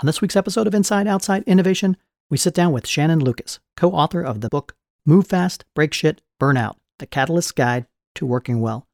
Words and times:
On 0.00 0.06
this 0.06 0.20
week's 0.20 0.36
episode 0.36 0.68
of 0.68 0.76
Inside 0.76 1.08
Outside 1.08 1.42
Innovation, 1.42 1.96
we 2.30 2.36
sit 2.36 2.54
down 2.54 2.70
with 2.70 2.86
Shannon 2.86 3.18
Lucas, 3.18 3.58
co 3.76 3.90
author 3.90 4.22
of 4.22 4.42
the 4.42 4.48
book 4.48 4.76
Move 5.04 5.26
Fast, 5.26 5.64
Break 5.74 5.92
Shit, 5.92 6.22
Burnout 6.40 6.76
The 7.00 7.06
Catalyst's 7.06 7.50
Guide 7.50 7.84
to 8.14 8.24
Working 8.24 8.60
Well. 8.60 8.86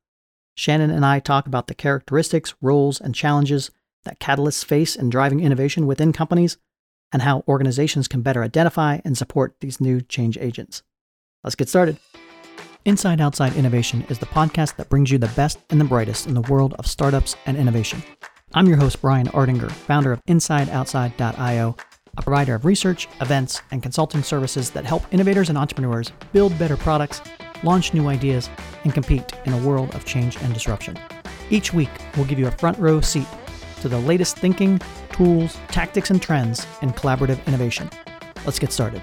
Shannon 0.54 0.90
and 0.90 1.04
I 1.04 1.18
talk 1.18 1.46
about 1.46 1.66
the 1.66 1.74
characteristics, 1.74 2.54
roles, 2.62 3.02
and 3.02 3.14
challenges 3.14 3.70
that 4.04 4.18
catalysts 4.18 4.64
face 4.64 4.96
in 4.96 5.10
driving 5.10 5.40
innovation 5.40 5.86
within 5.86 6.14
companies 6.14 6.56
and 7.12 7.20
how 7.20 7.44
organizations 7.46 8.08
can 8.08 8.22
better 8.22 8.42
identify 8.42 9.00
and 9.04 9.18
support 9.18 9.56
these 9.60 9.82
new 9.82 10.00
change 10.00 10.38
agents. 10.38 10.82
Let's 11.42 11.54
get 11.54 11.68
started. 11.68 11.98
Inside 12.86 13.20
Outside 13.20 13.54
Innovation 13.56 14.06
is 14.08 14.20
the 14.20 14.26
podcast 14.26 14.76
that 14.76 14.88
brings 14.88 15.10
you 15.10 15.18
the 15.18 15.28
best 15.28 15.58
and 15.68 15.78
the 15.78 15.84
brightest 15.84 16.26
in 16.26 16.32
the 16.32 16.40
world 16.40 16.72
of 16.78 16.86
startups 16.86 17.36
and 17.44 17.58
innovation. 17.58 18.02
I'm 18.56 18.68
your 18.68 18.76
host, 18.76 19.00
Brian 19.00 19.26
Ardinger, 19.30 19.68
founder 19.68 20.12
of 20.12 20.24
InsideOutside.io, 20.26 21.76
a 22.16 22.22
provider 22.22 22.54
of 22.54 22.64
research, 22.64 23.08
events, 23.20 23.60
and 23.72 23.82
consulting 23.82 24.22
services 24.22 24.70
that 24.70 24.84
help 24.84 25.02
innovators 25.12 25.48
and 25.48 25.58
entrepreneurs 25.58 26.12
build 26.32 26.56
better 26.56 26.76
products, 26.76 27.20
launch 27.64 27.92
new 27.92 28.06
ideas, 28.06 28.48
and 28.84 28.94
compete 28.94 29.32
in 29.44 29.54
a 29.54 29.66
world 29.66 29.92
of 29.96 30.04
change 30.04 30.36
and 30.36 30.54
disruption. 30.54 30.96
Each 31.50 31.72
week, 31.72 31.90
we'll 32.14 32.26
give 32.26 32.38
you 32.38 32.46
a 32.46 32.52
front 32.52 32.78
row 32.78 33.00
seat 33.00 33.26
to 33.80 33.88
the 33.88 33.98
latest 33.98 34.36
thinking, 34.36 34.80
tools, 35.10 35.58
tactics, 35.66 36.10
and 36.10 36.22
trends 36.22 36.64
in 36.80 36.92
collaborative 36.92 37.44
innovation. 37.48 37.90
Let's 38.44 38.60
get 38.60 38.70
started. 38.70 39.02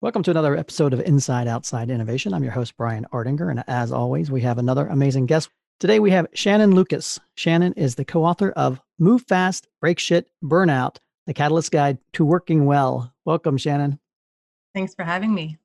Welcome 0.00 0.22
to 0.22 0.30
another 0.30 0.56
episode 0.56 0.94
of 0.94 1.00
Inside 1.00 1.48
Outside 1.48 1.90
Innovation. 1.90 2.32
I'm 2.32 2.42
your 2.42 2.52
host, 2.52 2.78
Brian 2.78 3.06
Ardinger, 3.12 3.50
and 3.50 3.62
as 3.66 3.92
always, 3.92 4.30
we 4.30 4.40
have 4.40 4.56
another 4.56 4.86
amazing 4.86 5.26
guest. 5.26 5.50
Today 5.80 5.98
we 5.98 6.12
have 6.12 6.28
Shannon 6.34 6.74
Lucas. 6.74 7.18
Shannon 7.34 7.72
is 7.72 7.96
the 7.96 8.04
co 8.04 8.24
author 8.24 8.50
of 8.52 8.80
Move 8.98 9.22
Fast, 9.22 9.66
Break 9.80 9.98
Shit, 9.98 10.30
Burnout, 10.42 10.98
the 11.26 11.34
Catalyst 11.34 11.72
Guide 11.72 11.98
to 12.12 12.24
Working 12.24 12.64
Well. 12.64 13.12
Welcome, 13.24 13.56
Shannon. 13.56 13.98
Thanks 14.72 14.94
for 14.94 15.04
having 15.04 15.34
me. 15.34 15.58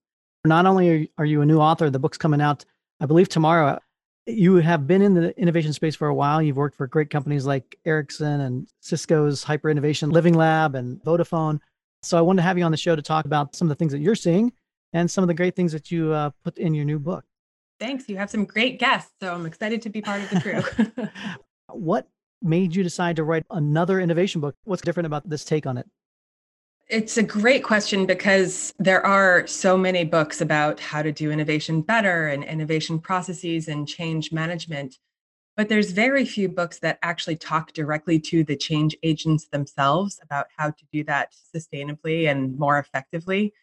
Not 0.45 0.65
only 0.65 1.11
are 1.17 1.25
you 1.25 1.41
a 1.41 1.45
new 1.45 1.59
author, 1.59 1.89
the 1.89 1.99
book's 1.99 2.17
coming 2.17 2.41
out, 2.41 2.65
I 2.99 3.05
believe, 3.05 3.29
tomorrow. 3.29 3.79
You 4.25 4.55
have 4.55 4.87
been 4.87 5.01
in 5.03 5.13
the 5.13 5.37
innovation 5.39 5.73
space 5.73 5.95
for 5.95 6.07
a 6.07 6.15
while. 6.15 6.41
You've 6.41 6.57
worked 6.57 6.75
for 6.75 6.87
great 6.87 7.11
companies 7.11 7.45
like 7.45 7.77
Ericsson 7.85 8.41
and 8.41 8.67
Cisco's 8.79 9.43
Hyper 9.43 9.69
Innovation 9.69 10.09
Living 10.09 10.33
Lab 10.33 10.73
and 10.73 11.01
Vodafone. 11.03 11.59
So 12.01 12.17
I 12.17 12.21
wanted 12.21 12.37
to 12.37 12.43
have 12.43 12.57
you 12.57 12.63
on 12.63 12.71
the 12.71 12.77
show 12.77 12.95
to 12.95 13.01
talk 13.01 13.25
about 13.25 13.55
some 13.55 13.67
of 13.67 13.69
the 13.69 13.75
things 13.75 13.91
that 13.91 13.99
you're 13.99 14.15
seeing 14.15 14.53
and 14.93 15.09
some 15.09 15.23
of 15.23 15.27
the 15.27 15.33
great 15.33 15.55
things 15.55 15.71
that 15.71 15.91
you 15.91 16.13
uh, 16.13 16.31
put 16.43 16.57
in 16.57 16.73
your 16.73 16.85
new 16.85 16.99
book. 16.99 17.25
Thanks. 17.79 18.09
You 18.09 18.17
have 18.17 18.29
some 18.29 18.45
great 18.45 18.79
guests. 18.79 19.11
So 19.21 19.33
I'm 19.33 19.45
excited 19.45 19.81
to 19.83 19.89
be 19.89 20.01
part 20.01 20.21
of 20.21 20.29
the 20.29 20.41
crew. 20.41 21.07
what 21.71 22.07
made 22.41 22.75
you 22.75 22.83
decide 22.83 23.15
to 23.17 23.23
write 23.23 23.45
another 23.51 23.99
innovation 23.99 24.41
book? 24.41 24.55
What's 24.65 24.81
different 24.81 25.07
about 25.07 25.29
this 25.29 25.45
take 25.45 25.65
on 25.65 25.77
it? 25.77 25.87
It's 26.89 27.17
a 27.17 27.23
great 27.23 27.63
question 27.63 28.07
because 28.07 28.73
there 28.79 29.05
are 29.05 29.45
so 29.45 29.77
many 29.77 30.03
books 30.03 30.41
about 30.41 30.79
how 30.79 31.03
to 31.03 31.11
do 31.11 31.31
innovation 31.31 31.81
better 31.81 32.27
and 32.27 32.43
innovation 32.43 32.99
processes 32.99 33.67
and 33.67 33.87
change 33.87 34.31
management. 34.31 34.97
But 35.55 35.69
there's 35.69 35.91
very 35.91 36.25
few 36.25 36.49
books 36.49 36.79
that 36.79 36.97
actually 37.03 37.35
talk 37.35 37.73
directly 37.73 38.19
to 38.21 38.43
the 38.43 38.55
change 38.55 38.97
agents 39.03 39.47
themselves 39.49 40.19
about 40.23 40.47
how 40.57 40.71
to 40.71 40.85
do 40.91 41.03
that 41.03 41.33
sustainably 41.55 42.27
and 42.27 42.57
more 42.57 42.79
effectively 42.79 43.53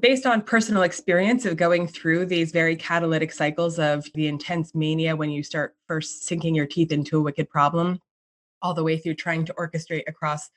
based 0.00 0.26
on 0.26 0.42
personal 0.42 0.82
experience 0.82 1.44
of 1.46 1.56
going 1.56 1.86
through 1.86 2.26
these 2.26 2.52
very 2.52 2.76
catalytic 2.76 3.32
cycles 3.32 3.78
of 3.78 4.04
the 4.14 4.26
intense 4.28 4.74
mania 4.74 5.16
when 5.16 5.30
you 5.30 5.42
start 5.42 5.74
first 5.86 6.24
sinking 6.24 6.54
your 6.54 6.66
teeth 6.66 6.92
into 6.92 7.18
a 7.18 7.22
wicked 7.22 7.48
problem, 7.48 8.00
all 8.62 8.74
the 8.74 8.82
way 8.82 8.98
through 8.98 9.14
trying 9.14 9.44
to 9.44 9.54
orchestrate 9.54 10.04
across 10.06 10.50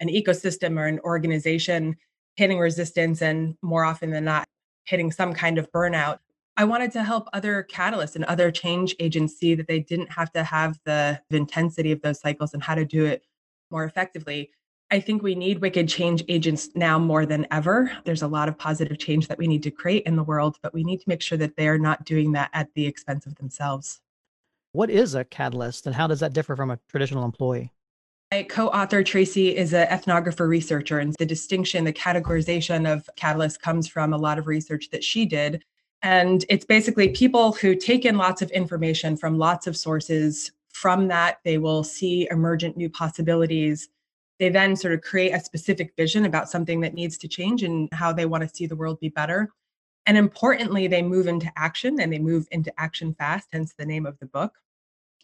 an 0.00 0.08
ecosystem 0.08 0.78
or 0.78 0.86
an 0.86 0.98
organization, 1.00 1.96
hitting 2.36 2.58
resistance, 2.58 3.22
and 3.22 3.56
more 3.62 3.84
often 3.84 4.10
than 4.10 4.24
not, 4.24 4.46
hitting 4.84 5.10
some 5.10 5.32
kind 5.32 5.58
of 5.58 5.70
burnout. 5.72 6.18
I 6.56 6.64
wanted 6.64 6.92
to 6.92 7.02
help 7.02 7.28
other 7.32 7.66
catalysts 7.70 8.14
and 8.14 8.24
other 8.26 8.50
change 8.50 8.94
agents 8.98 9.34
see 9.34 9.54
that 9.54 9.68
they 9.68 9.80
didn't 9.80 10.12
have 10.12 10.30
to 10.32 10.44
have 10.44 10.78
the, 10.84 11.20
intensity 11.30 11.92
of 11.92 12.02
those 12.02 12.20
cycles 12.20 12.52
and 12.52 12.62
how 12.62 12.74
to 12.74 12.84
do 12.84 13.06
it 13.06 13.22
more 13.70 13.84
effectively. 13.84 14.50
I 14.92 15.00
think 15.00 15.22
we 15.22 15.34
need 15.34 15.62
wicked 15.62 15.88
change 15.88 16.22
agents 16.28 16.68
now 16.74 16.98
more 16.98 17.24
than 17.24 17.46
ever. 17.50 17.90
There's 18.04 18.20
a 18.20 18.28
lot 18.28 18.46
of 18.46 18.58
positive 18.58 18.98
change 18.98 19.26
that 19.26 19.38
we 19.38 19.46
need 19.46 19.62
to 19.62 19.70
create 19.70 20.02
in 20.02 20.16
the 20.16 20.22
world, 20.22 20.58
but 20.60 20.74
we 20.74 20.84
need 20.84 20.98
to 20.98 21.08
make 21.08 21.22
sure 21.22 21.38
that 21.38 21.56
they're 21.56 21.78
not 21.78 22.04
doing 22.04 22.32
that 22.32 22.50
at 22.52 22.68
the 22.74 22.86
expense 22.86 23.24
of 23.24 23.34
themselves. 23.36 24.02
What 24.72 24.90
is 24.90 25.14
a 25.14 25.24
catalyst 25.24 25.86
and 25.86 25.94
how 25.94 26.08
does 26.08 26.20
that 26.20 26.34
differ 26.34 26.56
from 26.56 26.70
a 26.70 26.78
traditional 26.90 27.24
employee? 27.24 27.72
My 28.32 28.42
co-author 28.42 29.02
Tracy 29.02 29.56
is 29.56 29.72
an 29.72 29.88
ethnographer 29.88 30.46
researcher, 30.46 30.98
and 30.98 31.14
the 31.18 31.24
distinction, 31.24 31.84
the 31.84 31.92
categorization 31.94 32.86
of 32.86 33.08
catalyst 33.16 33.62
comes 33.62 33.88
from 33.88 34.12
a 34.12 34.18
lot 34.18 34.38
of 34.38 34.46
research 34.46 34.90
that 34.90 35.02
she 35.02 35.24
did. 35.24 35.64
And 36.02 36.44
it's 36.50 36.66
basically 36.66 37.08
people 37.08 37.52
who 37.52 37.76
take 37.76 38.04
in 38.04 38.18
lots 38.18 38.42
of 38.42 38.50
information 38.50 39.16
from 39.16 39.38
lots 39.38 39.66
of 39.66 39.74
sources. 39.74 40.52
From 40.74 41.08
that, 41.08 41.38
they 41.44 41.56
will 41.56 41.82
see 41.82 42.28
emergent 42.30 42.76
new 42.76 42.90
possibilities 42.90 43.88
they 44.38 44.48
then 44.48 44.76
sort 44.76 44.94
of 44.94 45.02
create 45.02 45.32
a 45.32 45.40
specific 45.40 45.92
vision 45.96 46.24
about 46.24 46.48
something 46.48 46.80
that 46.80 46.94
needs 46.94 47.16
to 47.18 47.28
change 47.28 47.62
and 47.62 47.88
how 47.92 48.12
they 48.12 48.26
want 48.26 48.42
to 48.42 48.54
see 48.54 48.66
the 48.66 48.76
world 48.76 48.98
be 49.00 49.08
better. 49.08 49.50
And 50.06 50.16
importantly, 50.18 50.88
they 50.88 51.02
move 51.02 51.28
into 51.28 51.52
action 51.56 52.00
and 52.00 52.12
they 52.12 52.18
move 52.18 52.48
into 52.50 52.72
action 52.78 53.14
fast, 53.14 53.48
hence 53.52 53.74
the 53.76 53.86
name 53.86 54.06
of 54.06 54.18
the 54.18 54.26
book. 54.26 54.54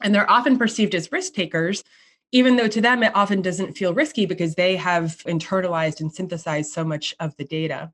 And 0.00 0.14
they're 0.14 0.30
often 0.30 0.56
perceived 0.56 0.94
as 0.94 1.10
risk 1.10 1.34
takers, 1.34 1.82
even 2.30 2.56
though 2.56 2.68
to 2.68 2.80
them 2.80 3.02
it 3.02 3.14
often 3.14 3.42
doesn't 3.42 3.76
feel 3.76 3.94
risky 3.94 4.26
because 4.26 4.54
they 4.54 4.76
have 4.76 5.16
internalized 5.26 6.00
and 6.00 6.12
synthesized 6.12 6.70
so 6.70 6.84
much 6.84 7.14
of 7.18 7.36
the 7.36 7.44
data. 7.44 7.92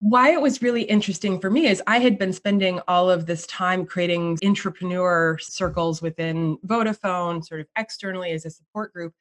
Why 0.00 0.32
it 0.32 0.42
was 0.42 0.60
really 0.60 0.82
interesting 0.82 1.40
for 1.40 1.48
me 1.48 1.66
is 1.66 1.82
I 1.86 2.00
had 2.00 2.18
been 2.18 2.34
spending 2.34 2.80
all 2.86 3.08
of 3.08 3.24
this 3.24 3.46
time 3.46 3.86
creating 3.86 4.38
entrepreneur 4.44 5.38
circles 5.40 6.02
within 6.02 6.58
Vodafone, 6.66 7.42
sort 7.42 7.62
of 7.62 7.68
externally 7.78 8.32
as 8.32 8.44
a 8.44 8.50
support 8.50 8.92
group. 8.92 9.14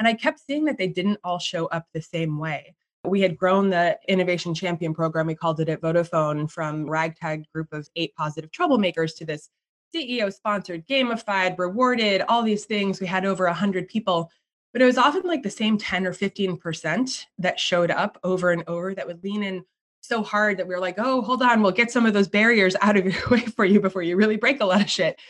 And 0.00 0.08
I 0.08 0.14
kept 0.14 0.40
seeing 0.40 0.64
that 0.64 0.78
they 0.78 0.88
didn't 0.88 1.20
all 1.22 1.38
show 1.38 1.66
up 1.66 1.84
the 1.92 2.00
same 2.00 2.38
way. 2.38 2.74
We 3.04 3.20
had 3.20 3.36
grown 3.36 3.68
the 3.68 3.98
Innovation 4.08 4.54
Champion 4.54 4.94
program, 4.94 5.26
we 5.26 5.34
called 5.34 5.60
it 5.60 5.68
at 5.68 5.82
Vodafone, 5.82 6.50
from 6.50 6.88
ragtag 6.88 7.44
group 7.52 7.70
of 7.74 7.86
eight 7.96 8.14
positive 8.14 8.50
troublemakers 8.50 9.14
to 9.18 9.26
this 9.26 9.50
CEO 9.94 10.32
sponsored, 10.32 10.86
gamified, 10.86 11.58
rewarded, 11.58 12.22
all 12.30 12.42
these 12.42 12.64
things. 12.64 12.98
We 12.98 13.06
had 13.08 13.26
over 13.26 13.44
100 13.44 13.88
people, 13.88 14.30
but 14.72 14.80
it 14.80 14.86
was 14.86 14.96
often 14.96 15.24
like 15.24 15.42
the 15.42 15.50
same 15.50 15.76
10 15.76 16.06
or 16.06 16.14
15% 16.14 17.26
that 17.36 17.60
showed 17.60 17.90
up 17.90 18.18
over 18.24 18.52
and 18.52 18.64
over 18.66 18.94
that 18.94 19.06
would 19.06 19.22
lean 19.22 19.42
in 19.42 19.66
so 20.00 20.22
hard 20.22 20.56
that 20.56 20.66
we 20.66 20.74
were 20.74 20.80
like, 20.80 20.94
oh, 20.96 21.20
hold 21.20 21.42
on, 21.42 21.60
we'll 21.60 21.72
get 21.72 21.90
some 21.90 22.06
of 22.06 22.14
those 22.14 22.28
barriers 22.28 22.74
out 22.80 22.96
of 22.96 23.04
your 23.04 23.22
way 23.30 23.40
for 23.40 23.66
you 23.66 23.82
before 23.82 24.02
you 24.02 24.16
really 24.16 24.38
break 24.38 24.62
a 24.62 24.64
lot 24.64 24.80
of 24.80 24.88
shit. 24.88 25.20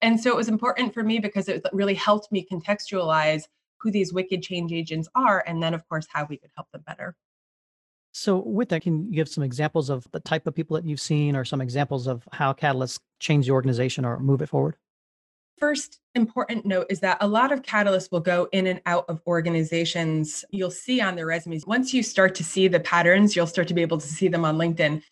And 0.00 0.18
so 0.18 0.30
it 0.30 0.36
was 0.36 0.48
important 0.48 0.94
for 0.94 1.02
me 1.02 1.18
because 1.18 1.50
it 1.50 1.66
really 1.74 1.94
helped 1.94 2.32
me 2.32 2.46
contextualize 2.50 3.42
who 3.80 3.90
these 3.90 4.12
wicked 4.12 4.42
change 4.42 4.72
agents 4.72 5.08
are, 5.14 5.42
and 5.46 5.62
then, 5.62 5.74
of 5.74 5.86
course, 5.88 6.06
how 6.12 6.26
we 6.28 6.36
could 6.36 6.50
help 6.56 6.70
them 6.72 6.82
better. 6.86 7.14
So, 8.12 8.38
with 8.38 8.70
that, 8.70 8.82
can 8.82 9.10
you 9.10 9.14
give 9.14 9.28
some 9.28 9.44
examples 9.44 9.90
of 9.90 10.06
the 10.12 10.20
type 10.20 10.46
of 10.46 10.54
people 10.54 10.76
that 10.76 10.86
you've 10.86 11.00
seen, 11.00 11.36
or 11.36 11.44
some 11.44 11.60
examples 11.60 12.06
of 12.06 12.26
how 12.32 12.52
catalysts 12.52 12.98
change 13.20 13.46
the 13.46 13.52
organization 13.52 14.04
or 14.04 14.18
move 14.18 14.40
it 14.40 14.48
forward? 14.48 14.76
First 15.58 16.00
important 16.14 16.66
note 16.66 16.86
is 16.90 17.00
that 17.00 17.16
a 17.20 17.28
lot 17.28 17.50
of 17.50 17.62
catalysts 17.62 18.12
will 18.12 18.20
go 18.20 18.46
in 18.52 18.66
and 18.66 18.80
out 18.84 19.06
of 19.08 19.22
organizations. 19.26 20.44
You'll 20.50 20.70
see 20.70 21.00
on 21.00 21.16
their 21.16 21.26
resumes. 21.26 21.66
Once 21.66 21.94
you 21.94 22.02
start 22.02 22.34
to 22.36 22.44
see 22.44 22.68
the 22.68 22.80
patterns, 22.80 23.34
you'll 23.34 23.46
start 23.46 23.68
to 23.68 23.74
be 23.74 23.80
able 23.82 23.98
to 23.98 24.06
see 24.06 24.28
them 24.28 24.44
on 24.44 24.58
LinkedIn. 24.58 25.02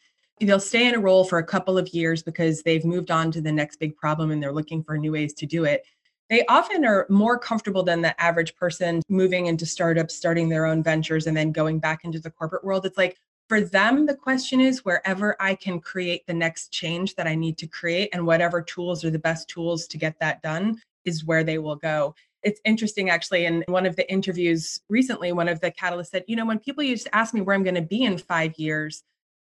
They'll 0.40 0.60
stay 0.60 0.86
in 0.86 0.94
a 0.94 0.98
role 0.98 1.24
for 1.24 1.38
a 1.38 1.44
couple 1.44 1.78
of 1.78 1.88
years 1.88 2.22
because 2.22 2.62
they've 2.62 2.84
moved 2.84 3.10
on 3.10 3.30
to 3.32 3.40
the 3.40 3.52
next 3.52 3.78
big 3.78 3.96
problem 3.96 4.30
and 4.30 4.42
they're 4.42 4.52
looking 4.52 4.82
for 4.82 4.98
new 4.98 5.12
ways 5.12 5.32
to 5.34 5.46
do 5.46 5.64
it 5.64 5.84
they 6.30 6.44
often 6.46 6.84
are 6.84 7.06
more 7.08 7.38
comfortable 7.38 7.82
than 7.82 8.00
the 8.00 8.18
average 8.20 8.56
person 8.56 9.02
moving 9.08 9.46
into 9.46 9.66
startups, 9.66 10.14
starting 10.14 10.48
their 10.48 10.66
own 10.66 10.82
ventures, 10.82 11.26
and 11.26 11.36
then 11.36 11.52
going 11.52 11.78
back 11.78 12.04
into 12.04 12.18
the 12.18 12.30
corporate 12.30 12.64
world. 12.64 12.86
It's 12.86 12.98
like 12.98 13.18
for 13.48 13.60
them, 13.60 14.06
the 14.06 14.16
question 14.16 14.60
is 14.60 14.84
wherever 14.84 15.36
I 15.38 15.54
can 15.54 15.80
create 15.80 16.26
the 16.26 16.32
next 16.32 16.72
change 16.72 17.14
that 17.16 17.26
I 17.26 17.34
need 17.34 17.58
to 17.58 17.66
create, 17.66 18.10
and 18.12 18.26
whatever 18.26 18.62
tools 18.62 19.04
are 19.04 19.10
the 19.10 19.18
best 19.18 19.48
tools 19.48 19.86
to 19.88 19.98
get 19.98 20.18
that 20.20 20.42
done 20.42 20.80
is 21.04 21.24
where 21.24 21.44
they 21.44 21.58
will 21.58 21.76
go. 21.76 22.14
It's 22.42 22.60
interesting, 22.64 23.10
actually. 23.10 23.44
In 23.44 23.62
one 23.68 23.86
of 23.86 23.96
the 23.96 24.10
interviews 24.10 24.80
recently, 24.88 25.32
one 25.32 25.48
of 25.48 25.60
the 25.60 25.70
catalysts 25.70 26.08
said, 26.08 26.24
You 26.26 26.36
know, 26.36 26.46
when 26.46 26.58
people 26.58 26.82
used 26.82 27.06
to 27.06 27.14
ask 27.14 27.34
me 27.34 27.42
where 27.42 27.54
I'm 27.54 27.62
going 27.62 27.74
to 27.74 27.82
be 27.82 28.04
in 28.04 28.16
five 28.18 28.54
years, 28.58 29.02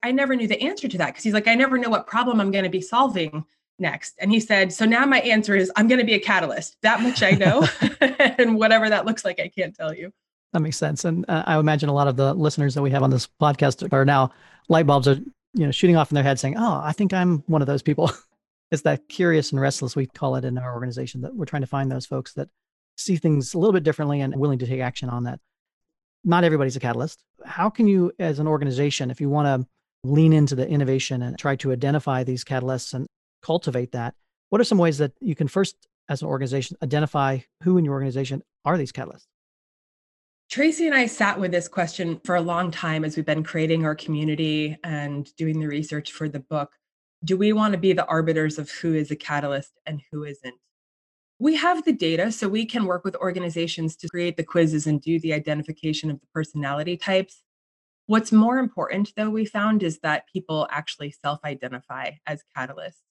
I 0.03 0.11
never 0.11 0.35
knew 0.35 0.47
the 0.47 0.61
answer 0.61 0.87
to 0.87 0.97
that 0.99 1.07
because 1.07 1.23
he's 1.23 1.33
like, 1.33 1.47
I 1.47 1.55
never 1.55 1.77
know 1.77 1.89
what 1.89 2.05
problem 2.05 2.39
I'm 2.39 2.51
going 2.51 2.63
to 2.63 2.69
be 2.69 2.81
solving 2.81 3.45
next? 3.79 4.15
And 4.19 4.31
he 4.31 4.39
said, 4.39 4.71
So 4.73 4.85
now 4.85 5.05
my 5.05 5.19
answer 5.19 5.55
is 5.55 5.71
I'm 5.75 5.87
going 5.87 5.99
to 5.99 6.05
be 6.05 6.13
a 6.13 6.19
catalyst. 6.19 6.77
That 6.81 7.01
much 7.01 7.23
I 7.23 7.31
know. 7.31 7.67
and 8.37 8.57
whatever 8.57 8.89
that 8.89 9.05
looks 9.05 9.25
like, 9.25 9.39
I 9.39 9.47
can't 9.47 9.75
tell 9.75 9.93
you. 9.93 10.11
That 10.53 10.61
makes 10.61 10.77
sense. 10.77 11.03
And 11.05 11.25
uh, 11.27 11.43
I 11.45 11.59
imagine 11.59 11.89
a 11.89 11.93
lot 11.93 12.07
of 12.07 12.15
the 12.15 12.33
listeners 12.33 12.75
that 12.75 12.81
we 12.81 12.91
have 12.91 13.03
on 13.03 13.09
this 13.09 13.27
podcast 13.41 13.91
are 13.91 14.05
now 14.05 14.31
light 14.69 14.87
bulbs 14.87 15.07
are, 15.07 15.15
you 15.53 15.65
know, 15.65 15.71
shooting 15.71 15.97
off 15.97 16.11
in 16.11 16.15
their 16.15 16.23
head 16.23 16.39
saying, 16.39 16.55
Oh, 16.57 16.81
I 16.83 16.91
think 16.91 17.13
I'm 17.13 17.39
one 17.47 17.61
of 17.61 17.67
those 17.67 17.81
people. 17.81 18.11
it's 18.71 18.83
that 18.83 19.07
curious 19.09 19.51
and 19.51 19.61
restless, 19.61 19.95
we 19.95 20.05
call 20.05 20.35
it 20.35 20.45
in 20.45 20.57
our 20.57 20.73
organization, 20.73 21.21
that 21.21 21.35
we're 21.35 21.45
trying 21.45 21.61
to 21.61 21.67
find 21.67 21.91
those 21.91 22.05
folks 22.05 22.33
that 22.33 22.49
see 22.97 23.17
things 23.17 23.53
a 23.53 23.59
little 23.59 23.73
bit 23.73 23.83
differently 23.83 24.21
and 24.21 24.35
willing 24.35 24.59
to 24.59 24.67
take 24.67 24.81
action 24.81 25.09
on 25.09 25.23
that. 25.25 25.39
Not 26.23 26.43
everybody's 26.43 26.75
a 26.75 26.79
catalyst. 26.79 27.23
How 27.45 27.69
can 27.69 27.87
you, 27.87 28.11
as 28.17 28.39
an 28.39 28.47
organization, 28.47 29.11
if 29.11 29.21
you 29.21 29.29
want 29.29 29.45
to 29.61 29.67
lean 30.09 30.33
into 30.33 30.55
the 30.55 30.67
innovation 30.67 31.21
and 31.21 31.37
try 31.37 31.55
to 31.57 31.71
identify 31.71 32.23
these 32.23 32.43
catalysts 32.43 32.93
and 32.93 33.07
cultivate 33.45 33.91
that, 33.91 34.15
what 34.49 34.59
are 34.59 34.65
some 34.65 34.79
ways 34.79 34.97
that 34.97 35.13
you 35.21 35.35
can 35.35 35.47
first, 35.47 35.87
as 36.09 36.21
an 36.21 36.27
organization, 36.27 36.77
identify 36.81 37.39
who 37.63 37.77
in 37.77 37.85
your 37.85 37.93
organization 37.93 38.41
are 38.63 38.77
these 38.77 38.91
catalysts? 38.91 39.27
Tracy 40.49 40.85
and 40.85 40.95
I 40.95 41.05
sat 41.05 41.39
with 41.39 41.51
this 41.51 41.67
question 41.67 42.19
for 42.23 42.35
a 42.35 42.41
long 42.41 42.71
time 42.71 43.05
as 43.05 43.15
we've 43.15 43.25
been 43.25 43.43
creating 43.43 43.85
our 43.85 43.95
community 43.95 44.77
and 44.83 45.29
doing 45.35 45.59
the 45.59 45.67
research 45.67 46.11
for 46.11 46.27
the 46.27 46.39
book. 46.39 46.71
Do 47.23 47.37
we 47.37 47.53
want 47.53 47.73
to 47.73 47.79
be 47.79 47.93
the 47.93 48.05
arbiters 48.05 48.57
of 48.57 48.69
who 48.69 48.93
is 48.93 49.11
a 49.11 49.15
catalyst 49.15 49.73
and 49.85 50.01
who 50.11 50.23
isn't? 50.23 50.55
We 51.37 51.55
have 51.55 51.83
the 51.83 51.93
data, 51.93 52.31
so 52.31 52.47
we 52.47 52.65
can 52.65 52.85
work 52.85 53.03
with 53.03 53.15
organizations 53.17 53.95
to 53.97 54.07
create 54.07 54.37
the 54.37 54.43
quizzes 54.43 54.87
and 54.87 55.01
do 55.01 55.19
the 55.19 55.33
identification 55.33 56.09
of 56.09 56.19
the 56.19 56.27
personality 56.33 56.97
types. 56.97 57.43
What's 58.07 58.31
more 58.31 58.57
important, 58.57 59.11
though, 59.15 59.29
we 59.29 59.45
found 59.45 59.83
is 59.83 59.99
that 59.99 60.29
people 60.31 60.67
actually 60.71 61.11
self 61.11 61.39
identify 61.43 62.11
as 62.25 62.43
catalysts 62.55 63.01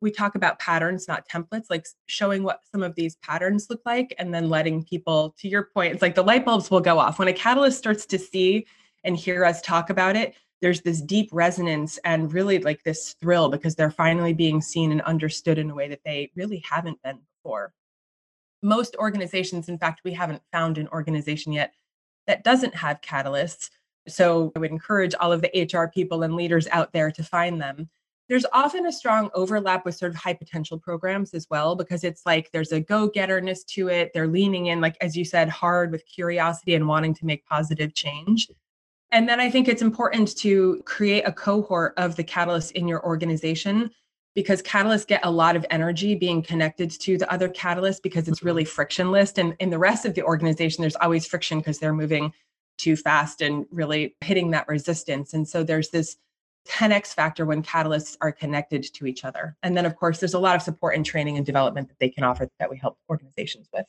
we 0.00 0.10
talk 0.10 0.34
about 0.34 0.58
patterns, 0.58 1.06
not 1.06 1.28
templates, 1.28 1.66
like 1.68 1.86
showing 2.06 2.42
what 2.42 2.60
some 2.72 2.82
of 2.82 2.94
these 2.94 3.16
patterns 3.16 3.66
look 3.68 3.82
like 3.84 4.14
and 4.18 4.32
then 4.32 4.48
letting 4.48 4.82
people, 4.84 5.34
to 5.38 5.48
your 5.48 5.64
point, 5.74 5.92
it's 5.92 6.02
like 6.02 6.14
the 6.14 6.22
light 6.22 6.44
bulbs 6.44 6.70
will 6.70 6.80
go 6.80 6.98
off. 6.98 7.18
When 7.18 7.28
a 7.28 7.32
catalyst 7.32 7.78
starts 7.78 8.06
to 8.06 8.18
see 8.18 8.66
and 9.04 9.16
hear 9.16 9.44
us 9.44 9.60
talk 9.60 9.90
about 9.90 10.16
it, 10.16 10.34
there's 10.62 10.82
this 10.82 11.00
deep 11.00 11.28
resonance 11.32 11.98
and 12.04 12.32
really 12.32 12.58
like 12.58 12.82
this 12.82 13.14
thrill 13.20 13.48
because 13.48 13.74
they're 13.74 13.90
finally 13.90 14.32
being 14.32 14.60
seen 14.60 14.92
and 14.92 15.00
understood 15.02 15.58
in 15.58 15.70
a 15.70 15.74
way 15.74 15.88
that 15.88 16.04
they 16.04 16.30
really 16.34 16.62
haven't 16.68 17.02
been 17.02 17.18
before. 17.36 17.72
Most 18.62 18.94
organizations, 18.96 19.68
in 19.68 19.78
fact, 19.78 20.02
we 20.04 20.12
haven't 20.12 20.42
found 20.52 20.76
an 20.76 20.88
organization 20.88 21.52
yet 21.52 21.72
that 22.26 22.44
doesn't 22.44 22.74
have 22.74 23.00
catalysts. 23.00 23.70
So 24.06 24.52
I 24.54 24.58
would 24.58 24.70
encourage 24.70 25.14
all 25.14 25.32
of 25.32 25.42
the 25.42 25.68
HR 25.72 25.90
people 25.90 26.22
and 26.22 26.36
leaders 26.36 26.68
out 26.68 26.92
there 26.92 27.10
to 27.10 27.22
find 27.22 27.60
them 27.60 27.88
there's 28.30 28.46
often 28.52 28.86
a 28.86 28.92
strong 28.92 29.28
overlap 29.34 29.84
with 29.84 29.96
sort 29.96 30.12
of 30.12 30.16
high 30.16 30.32
potential 30.32 30.78
programs 30.78 31.34
as 31.34 31.48
well 31.50 31.74
because 31.74 32.04
it's 32.04 32.24
like 32.24 32.48
there's 32.52 32.70
a 32.70 32.80
go-getterness 32.80 33.64
to 33.64 33.88
it. 33.88 34.12
They're 34.14 34.28
leaning 34.28 34.66
in 34.66 34.80
like 34.80 34.96
as 35.00 35.16
you 35.16 35.24
said 35.24 35.48
hard 35.48 35.90
with 35.90 36.06
curiosity 36.06 36.76
and 36.76 36.86
wanting 36.86 37.12
to 37.14 37.26
make 37.26 37.44
positive 37.44 37.92
change. 37.92 38.48
And 39.12 39.28
then 39.28 39.40
i 39.40 39.50
think 39.50 39.66
it's 39.66 39.82
important 39.82 40.36
to 40.38 40.80
create 40.86 41.22
a 41.22 41.32
cohort 41.32 41.94
of 41.96 42.14
the 42.14 42.22
catalysts 42.22 42.70
in 42.70 42.86
your 42.86 43.04
organization 43.04 43.90
because 44.36 44.62
catalysts 44.62 45.08
get 45.08 45.20
a 45.24 45.30
lot 45.30 45.56
of 45.56 45.66
energy 45.70 46.14
being 46.14 46.40
connected 46.40 46.88
to 46.92 47.18
the 47.18 47.30
other 47.32 47.48
catalysts 47.48 48.00
because 48.00 48.28
it's 48.28 48.44
really 48.44 48.62
mm-hmm. 48.62 48.70
frictionless. 48.70 49.32
And 49.32 49.56
in 49.58 49.70
the 49.70 49.78
rest 49.78 50.06
of 50.06 50.14
the 50.14 50.22
organization 50.22 50.82
there's 50.82 50.94
always 50.96 51.26
friction 51.26 51.58
because 51.58 51.80
they're 51.80 51.92
moving 51.92 52.32
too 52.78 52.94
fast 52.94 53.42
and 53.42 53.66
really 53.72 54.14
hitting 54.20 54.52
that 54.52 54.68
resistance. 54.68 55.34
And 55.34 55.48
so 55.48 55.64
there's 55.64 55.90
this 55.90 56.16
10x 56.68 57.14
factor 57.14 57.46
when 57.46 57.62
catalysts 57.62 58.16
are 58.20 58.32
connected 58.32 58.82
to 58.94 59.06
each 59.06 59.24
other. 59.24 59.56
And 59.62 59.76
then, 59.76 59.86
of 59.86 59.96
course, 59.96 60.20
there's 60.20 60.34
a 60.34 60.38
lot 60.38 60.56
of 60.56 60.62
support 60.62 60.96
and 60.96 61.04
training 61.04 61.36
and 61.36 61.46
development 61.46 61.88
that 61.88 61.98
they 61.98 62.08
can 62.08 62.24
offer 62.24 62.48
that 62.58 62.70
we 62.70 62.76
help 62.76 62.98
organizations 63.08 63.68
with. 63.72 63.86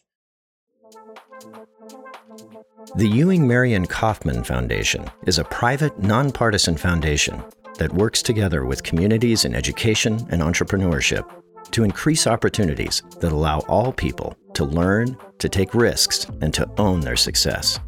The 2.96 3.08
Ewing 3.08 3.48
Marion 3.48 3.86
Kauffman 3.86 4.44
Foundation 4.44 5.10
is 5.26 5.40
a 5.40 5.44
private, 5.46 5.98
nonpartisan 6.00 6.76
foundation 6.76 7.44
that 7.78 7.94
works 7.94 8.22
together 8.22 8.66
with 8.66 8.84
communities 8.84 9.46
in 9.46 9.56
education 9.56 10.28
and 10.30 10.42
entrepreneurship 10.42 11.24
to 11.72 11.84
increase 11.84 12.28
opportunities 12.28 13.02
that 13.20 13.32
allow 13.32 13.60
all 13.62 13.94
people 13.94 14.36
to 14.54 14.66
learn, 14.66 15.18
to 15.40 15.48
take 15.48 15.74
risks, 15.74 16.26
and 16.42 16.54
to 16.54 16.70
own 16.78 17.00
their 17.00 17.16
success. 17.16 17.80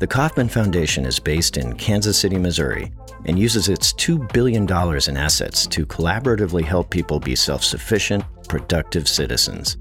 The 0.00 0.06
Kauffman 0.06 0.48
Foundation 0.48 1.04
is 1.04 1.18
based 1.18 1.56
in 1.56 1.76
Kansas 1.76 2.18
City, 2.18 2.38
Missouri, 2.38 2.92
and 3.24 3.38
uses 3.38 3.68
its 3.68 3.92
$2 3.94 4.32
billion 4.32 4.64
in 4.64 5.16
assets 5.16 5.66
to 5.66 5.86
collaboratively 5.86 6.64
help 6.64 6.90
people 6.90 7.20
be 7.20 7.36
self 7.36 7.64
sufficient, 7.64 8.24
productive 8.48 9.08
citizens. 9.08 9.78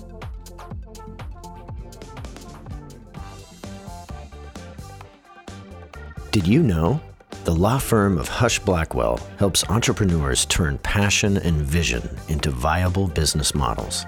Did 6.31 6.47
you 6.49 6.63
know 6.65 7.01
the 7.45 7.55
law 7.55 7.79
firm 7.79 8.17
of 8.17 8.29
Husch 8.29 8.65
Blackwell 8.65 9.21
helps 9.39 9.69
entrepreneurs 9.69 10.47
turn 10.47 10.79
passion 10.79 11.37
and 11.37 11.57
vision 11.61 12.09
into 12.29 12.51
viable 12.51 13.07
business 13.07 13.55
models. 13.55 14.07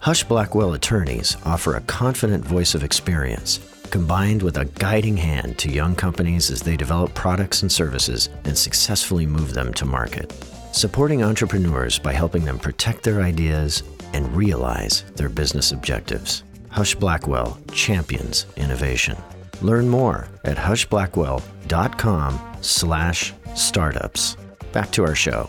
Husch 0.00 0.26
Blackwell 0.26 0.72
attorneys 0.72 1.36
offer 1.44 1.76
a 1.76 1.82
confident 1.82 2.42
voice 2.42 2.74
of 2.74 2.82
experience 2.82 3.60
combined 3.90 4.42
with 4.42 4.58
a 4.58 4.64
guiding 4.64 5.16
hand 5.16 5.58
to 5.58 5.70
young 5.70 5.94
companies 5.94 6.50
as 6.50 6.62
they 6.62 6.76
develop 6.76 7.12
products 7.14 7.62
and 7.62 7.70
services 7.70 8.30
and 8.44 8.56
successfully 8.56 9.26
move 9.26 9.52
them 9.52 9.72
to 9.74 9.84
market. 9.84 10.32
Supporting 10.72 11.22
entrepreneurs 11.22 11.98
by 11.98 12.12
helping 12.12 12.44
them 12.44 12.58
protect 12.58 13.02
their 13.02 13.20
ideas 13.20 13.82
and 14.14 14.34
realize 14.34 15.02
their 15.16 15.28
business 15.28 15.72
objectives. 15.72 16.42
Husch 16.70 16.98
Blackwell 16.98 17.58
champions 17.72 18.46
innovation. 18.56 19.16
Learn 19.60 19.88
more 19.88 20.28
at 20.44 20.56
huschblackwell.com 20.56 22.47
slash 22.60 23.34
startups. 23.54 24.36
Back 24.72 24.90
to 24.92 25.04
our 25.04 25.14
show. 25.14 25.48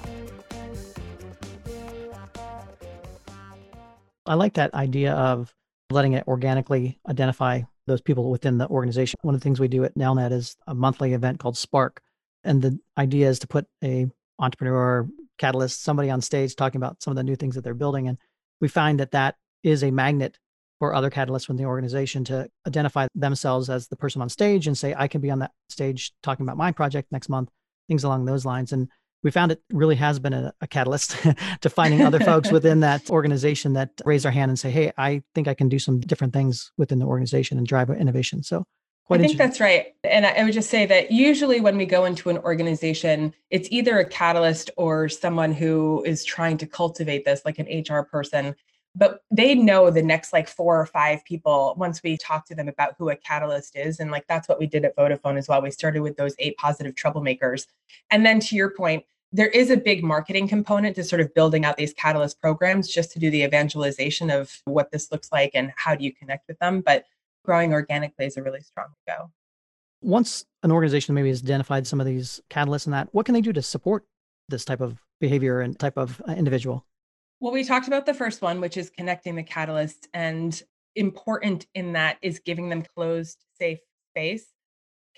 I 4.25 4.35
like 4.35 4.53
that 4.53 4.73
idea 4.73 5.13
of 5.13 5.53
letting 5.89 6.13
it 6.13 6.27
organically 6.27 6.99
identify 7.07 7.61
those 7.87 8.01
people 8.01 8.29
within 8.29 8.59
the 8.59 8.67
organization. 8.67 9.17
One 9.23 9.33
of 9.33 9.41
the 9.41 9.43
things 9.43 9.59
we 9.59 9.67
do 9.67 9.83
at 9.83 9.95
Nelnet 9.95 10.31
is 10.31 10.55
a 10.67 10.75
monthly 10.75 11.13
event 11.13 11.39
called 11.39 11.57
Spark. 11.57 12.01
And 12.43 12.61
the 12.61 12.79
idea 12.97 13.27
is 13.27 13.39
to 13.39 13.47
put 13.47 13.65
a 13.83 14.07
entrepreneur, 14.37 15.07
catalyst, 15.39 15.83
somebody 15.83 16.09
on 16.09 16.21
stage 16.21 16.55
talking 16.55 16.77
about 16.79 17.01
some 17.01 17.11
of 17.11 17.17
the 17.17 17.23
new 17.23 17.35
things 17.35 17.55
that 17.55 17.63
they're 17.63 17.73
building. 17.73 18.07
And 18.07 18.17
we 18.61 18.67
find 18.67 18.99
that 18.99 19.11
that 19.11 19.35
is 19.63 19.83
a 19.83 19.91
magnet 19.91 20.37
or 20.79 20.93
other 20.93 21.09
catalysts 21.09 21.47
within 21.47 21.57
the 21.57 21.65
organization 21.65 22.23
to 22.25 22.47
identify 22.67 23.07
themselves 23.15 23.69
as 23.69 23.87
the 23.87 23.95
person 23.95 24.21
on 24.21 24.29
stage 24.29 24.67
and 24.67 24.77
say, 24.77 24.95
I 24.97 25.07
can 25.07 25.21
be 25.21 25.31
on 25.31 25.39
that 25.39 25.51
stage 25.69 26.11
talking 26.23 26.45
about 26.45 26.57
my 26.57 26.71
project 26.71 27.11
next 27.11 27.29
month, 27.29 27.49
things 27.87 28.03
along 28.03 28.25
those 28.25 28.45
lines. 28.45 28.71
And 28.71 28.87
we 29.21 29.31
found 29.31 29.51
it 29.51 29.61
really 29.71 29.95
has 29.95 30.19
been 30.19 30.33
a, 30.33 30.53
a 30.61 30.67
catalyst 30.67 31.17
to 31.61 31.69
finding 31.69 32.01
other 32.01 32.19
folks 32.19 32.51
within 32.53 32.79
that 32.81 33.09
organization 33.09 33.73
that 33.73 33.91
raise 34.05 34.23
their 34.23 34.31
hand 34.31 34.49
and 34.49 34.57
say, 34.57 34.71
Hey, 34.71 34.91
I 34.97 35.21
think 35.35 35.47
I 35.47 35.53
can 35.53 35.67
do 35.67 35.79
some 35.79 35.99
different 35.99 36.33
things 36.33 36.71
within 36.77 36.99
the 36.99 37.05
organization 37.05 37.57
and 37.57 37.67
drive 37.67 37.89
innovation. 37.89 38.43
So 38.43 38.63
I 39.11 39.17
think 39.17 39.37
that's 39.37 39.59
right. 39.59 39.87
And 40.03 40.25
I 40.25 40.43
would 40.43 40.53
just 40.53 40.69
say 40.69 40.85
that 40.85 41.11
usually 41.11 41.61
when 41.61 41.77
we 41.77 41.85
go 41.87 42.05
into 42.05 42.29
an 42.29 42.37
organization, 42.37 43.33
it's 43.49 43.67
either 43.71 43.97
a 43.97 44.05
catalyst 44.05 44.69
or 44.77 45.09
someone 45.09 45.51
who 45.51 46.03
is 46.05 46.23
trying 46.23 46.57
to 46.59 46.67
cultivate 46.67 47.25
this, 47.25 47.41
like 47.43 47.57
an 47.57 47.65
HR 47.65 48.03
person 48.03 48.55
but 48.95 49.21
they 49.31 49.55
know 49.55 49.89
the 49.89 50.01
next 50.01 50.33
like 50.33 50.47
four 50.47 50.79
or 50.79 50.85
five 50.85 51.23
people 51.23 51.75
once 51.77 52.01
we 52.03 52.17
talk 52.17 52.45
to 52.45 52.55
them 52.55 52.67
about 52.67 52.95
who 52.97 53.09
a 53.09 53.15
catalyst 53.15 53.75
is 53.75 53.99
and 53.99 54.11
like 54.11 54.25
that's 54.27 54.49
what 54.49 54.59
we 54.59 54.67
did 54.67 54.85
at 54.85 54.95
vodafone 54.95 55.37
as 55.37 55.47
well. 55.47 55.61
We 55.61 55.71
started 55.71 56.01
with 56.01 56.17
those 56.17 56.35
eight 56.39 56.57
positive 56.57 56.95
troublemakers. 56.95 57.67
And 58.09 58.25
then 58.25 58.39
to 58.41 58.55
your 58.55 58.71
point 58.71 59.03
there 59.31 59.47
is 59.47 59.69
a 59.69 59.77
big 59.77 60.03
marketing 60.03 60.47
component 60.47 60.95
to 60.95 61.03
sort 61.03 61.21
of 61.21 61.31
building 61.35 61.63
out 61.63 61.77
these 61.77 61.93
catalyst 61.93 62.41
programs 62.41 62.87
just 62.87 63.11
to 63.11 63.19
do 63.19 63.29
the 63.29 63.43
evangelization 63.43 64.31
of 64.31 64.51
what 64.65 64.91
this 64.91 65.11
looks 65.11 65.31
like 65.31 65.51
and 65.53 65.71
how 65.75 65.93
do 65.93 66.03
you 66.03 66.13
connect 66.13 66.47
with 66.47 66.57
them 66.59 66.81
but 66.81 67.05
growing 67.45 67.73
organically 67.73 68.25
is 68.25 68.37
a 68.37 68.43
really 68.43 68.61
strong 68.61 68.87
go. 69.07 69.31
Once 70.01 70.45
an 70.63 70.71
organization 70.71 71.13
maybe 71.13 71.29
has 71.29 71.43
identified 71.43 71.85
some 71.85 71.99
of 71.99 72.07
these 72.07 72.41
catalysts 72.49 72.85
and 72.85 72.93
that 72.93 73.07
what 73.11 73.25
can 73.25 73.33
they 73.33 73.41
do 73.41 73.53
to 73.53 73.61
support 73.61 74.05
this 74.47 74.65
type 74.65 74.81
of 74.81 74.99
behavior 75.19 75.61
and 75.61 75.77
type 75.77 75.97
of 75.97 76.21
uh, 76.27 76.31
individual 76.31 76.85
well, 77.39 77.53
we 77.53 77.63
talked 77.63 77.87
about 77.87 78.05
the 78.05 78.13
first 78.13 78.41
one, 78.41 78.59
which 78.59 78.77
is 78.77 78.89
connecting 78.89 79.35
the 79.35 79.43
catalysts, 79.43 80.07
and 80.13 80.61
important 80.95 81.67
in 81.73 81.93
that 81.93 82.17
is 82.21 82.39
giving 82.39 82.69
them 82.69 82.81
closed, 82.81 83.37
safe 83.57 83.79
space. 84.11 84.47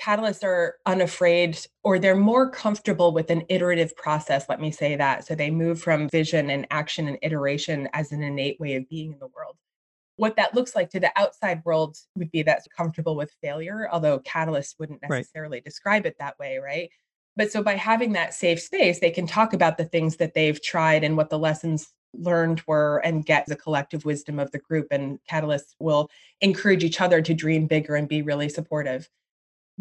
Catalysts 0.01 0.43
are 0.43 0.75
unafraid 0.85 1.59
or 1.83 1.99
they're 1.99 2.15
more 2.15 2.49
comfortable 2.49 3.13
with 3.13 3.29
an 3.29 3.43
iterative 3.49 3.95
process, 3.95 4.47
let 4.49 4.59
me 4.59 4.71
say 4.71 4.95
that. 4.95 5.25
So 5.25 5.35
they 5.35 5.51
move 5.51 5.81
from 5.81 6.09
vision 6.09 6.49
and 6.49 6.65
action 6.71 7.07
and 7.07 7.17
iteration 7.21 7.87
as 7.93 8.11
an 8.11 8.23
innate 8.23 8.59
way 8.59 8.75
of 8.75 8.89
being 8.89 9.13
in 9.13 9.19
the 9.19 9.27
world. 9.27 9.57
What 10.15 10.35
that 10.35 10.55
looks 10.55 10.75
like 10.75 10.89
to 10.91 10.99
the 10.99 11.11
outside 11.15 11.61
world 11.65 11.97
would 12.15 12.31
be 12.31 12.43
that's 12.43 12.67
comfortable 12.67 13.15
with 13.15 13.35
failure, 13.41 13.87
although 13.91 14.19
catalysts 14.19 14.75
wouldn't 14.79 15.01
necessarily 15.01 15.57
right. 15.57 15.65
describe 15.65 16.05
it 16.05 16.15
that 16.19 16.37
way, 16.39 16.57
right? 16.57 16.89
But 17.35 17.51
so 17.51 17.63
by 17.63 17.75
having 17.75 18.13
that 18.13 18.33
safe 18.33 18.61
space, 18.61 18.99
they 18.99 19.11
can 19.11 19.25
talk 19.25 19.53
about 19.53 19.77
the 19.77 19.85
things 19.85 20.17
that 20.17 20.33
they've 20.33 20.61
tried 20.61 21.03
and 21.03 21.15
what 21.15 21.29
the 21.29 21.39
lessons 21.39 21.93
learned 22.13 22.62
were 22.68 22.98
and 23.00 23.25
get 23.25 23.46
the 23.46 23.56
collective 23.56 24.06
wisdom 24.06 24.39
of 24.39 24.51
the 24.51 24.60
group 24.60 24.88
and 24.91 25.20
catalysts 25.30 25.75
will 25.80 26.10
encourage 26.41 26.84
each 26.84 27.01
other 27.01 27.22
to 27.22 27.34
dream 27.34 27.68
bigger 27.68 27.96
and 27.96 28.08
be 28.08 28.22
really 28.22 28.50
supportive 28.50 29.10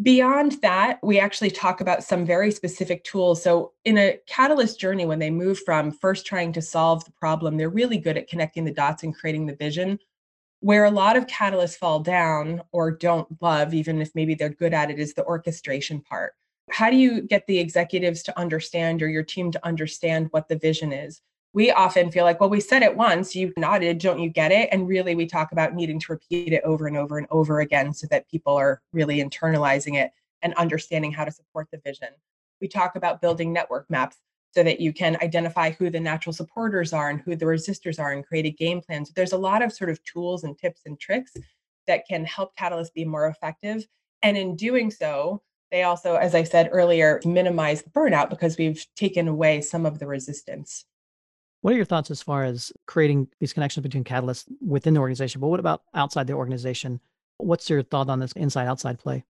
Beyond 0.01 0.53
that, 0.61 0.99
we 1.03 1.19
actually 1.19 1.51
talk 1.51 1.79
about 1.81 2.03
some 2.03 2.25
very 2.25 2.49
specific 2.49 3.03
tools. 3.03 3.43
So, 3.43 3.73
in 3.85 3.97
a 3.97 4.17
catalyst 4.25 4.79
journey, 4.79 5.05
when 5.05 5.19
they 5.19 5.29
move 5.29 5.59
from 5.59 5.91
first 5.91 6.25
trying 6.25 6.53
to 6.53 6.61
solve 6.61 7.05
the 7.05 7.11
problem, 7.11 7.57
they're 7.57 7.69
really 7.69 7.97
good 7.97 8.17
at 8.17 8.27
connecting 8.27 8.63
the 8.63 8.73
dots 8.73 9.03
and 9.03 9.13
creating 9.13 9.45
the 9.45 9.55
vision. 9.55 9.99
Where 10.61 10.85
a 10.85 10.91
lot 10.91 11.17
of 11.17 11.27
catalysts 11.27 11.77
fall 11.77 11.99
down 11.99 12.61
or 12.71 12.91
don't 12.91 13.27
love, 13.41 13.73
even 13.73 14.01
if 14.01 14.15
maybe 14.15 14.33
they're 14.33 14.49
good 14.49 14.73
at 14.73 14.89
it, 14.89 14.97
is 14.97 15.13
the 15.13 15.25
orchestration 15.25 16.01
part. 16.01 16.33
How 16.71 16.89
do 16.89 16.95
you 16.95 17.21
get 17.21 17.45
the 17.45 17.59
executives 17.59 18.23
to 18.23 18.39
understand 18.39 19.03
or 19.03 19.09
your 19.09 19.23
team 19.23 19.51
to 19.51 19.65
understand 19.65 20.27
what 20.31 20.47
the 20.47 20.57
vision 20.57 20.93
is? 20.93 21.21
We 21.53 21.69
often 21.69 22.11
feel 22.11 22.23
like, 22.23 22.39
well, 22.39 22.49
we 22.49 22.61
said 22.61 22.81
it 22.81 22.95
once, 22.95 23.35
you 23.35 23.51
nodded, 23.57 23.97
don't 23.97 24.19
you 24.19 24.29
get 24.29 24.51
it? 24.51 24.69
And 24.71 24.87
really, 24.87 25.15
we 25.15 25.25
talk 25.25 25.51
about 25.51 25.73
needing 25.73 25.99
to 25.99 26.13
repeat 26.13 26.53
it 26.53 26.63
over 26.63 26.87
and 26.87 26.95
over 26.95 27.17
and 27.17 27.27
over 27.29 27.59
again 27.59 27.93
so 27.93 28.07
that 28.07 28.29
people 28.29 28.55
are 28.55 28.81
really 28.93 29.17
internalizing 29.17 29.97
it 29.97 30.11
and 30.41 30.53
understanding 30.53 31.11
how 31.11 31.25
to 31.25 31.31
support 31.31 31.67
the 31.71 31.81
vision. 31.83 32.07
We 32.61 32.67
talk 32.67 32.95
about 32.95 33.21
building 33.21 33.51
network 33.51 33.89
maps 33.89 34.17
so 34.53 34.63
that 34.63 34.79
you 34.79 34.93
can 34.93 35.17
identify 35.21 35.71
who 35.71 35.89
the 35.89 35.99
natural 35.99 36.33
supporters 36.33 36.93
are 36.93 37.09
and 37.09 37.21
who 37.21 37.35
the 37.35 37.45
resistors 37.45 37.99
are 37.99 38.11
and 38.11 38.25
create 38.25 38.45
a 38.45 38.51
game 38.51 38.81
plan. 38.81 39.05
So 39.05 39.13
there's 39.15 39.33
a 39.33 39.37
lot 39.37 39.61
of 39.61 39.73
sort 39.73 39.89
of 39.89 40.03
tools 40.03 40.43
and 40.43 40.57
tips 40.57 40.81
and 40.85 40.99
tricks 40.99 41.33
that 41.87 42.07
can 42.07 42.25
help 42.25 42.55
Catalyst 42.55 42.93
be 42.93 43.05
more 43.05 43.27
effective. 43.27 43.85
And 44.21 44.37
in 44.37 44.55
doing 44.55 44.91
so, 44.91 45.41
they 45.71 45.83
also, 45.83 46.15
as 46.15 46.35
I 46.35 46.43
said 46.43 46.69
earlier, 46.71 47.21
minimize 47.25 47.81
the 47.81 47.89
burnout 47.89 48.29
because 48.29 48.57
we've 48.57 48.85
taken 48.95 49.27
away 49.27 49.61
some 49.61 49.85
of 49.85 49.99
the 49.99 50.07
resistance. 50.07 50.85
What 51.61 51.73
are 51.73 51.77
your 51.77 51.85
thoughts 51.85 52.11
as 52.11 52.21
far 52.21 52.43
as 52.43 52.71
creating 52.87 53.27
these 53.39 53.53
connections 53.53 53.83
between 53.83 54.03
catalysts 54.03 54.45
within 54.61 54.93
the 54.93 54.99
organization? 54.99 55.41
But 55.41 55.47
what 55.47 55.59
about 55.59 55.83
outside 55.93 56.27
the 56.27 56.33
organization? 56.33 56.99
What's 57.37 57.69
your 57.69 57.83
thought 57.83 58.09
on 58.09 58.19
this 58.19 58.31
inside 58.33 58.67
outside 58.67 58.99
play? 58.99 59.25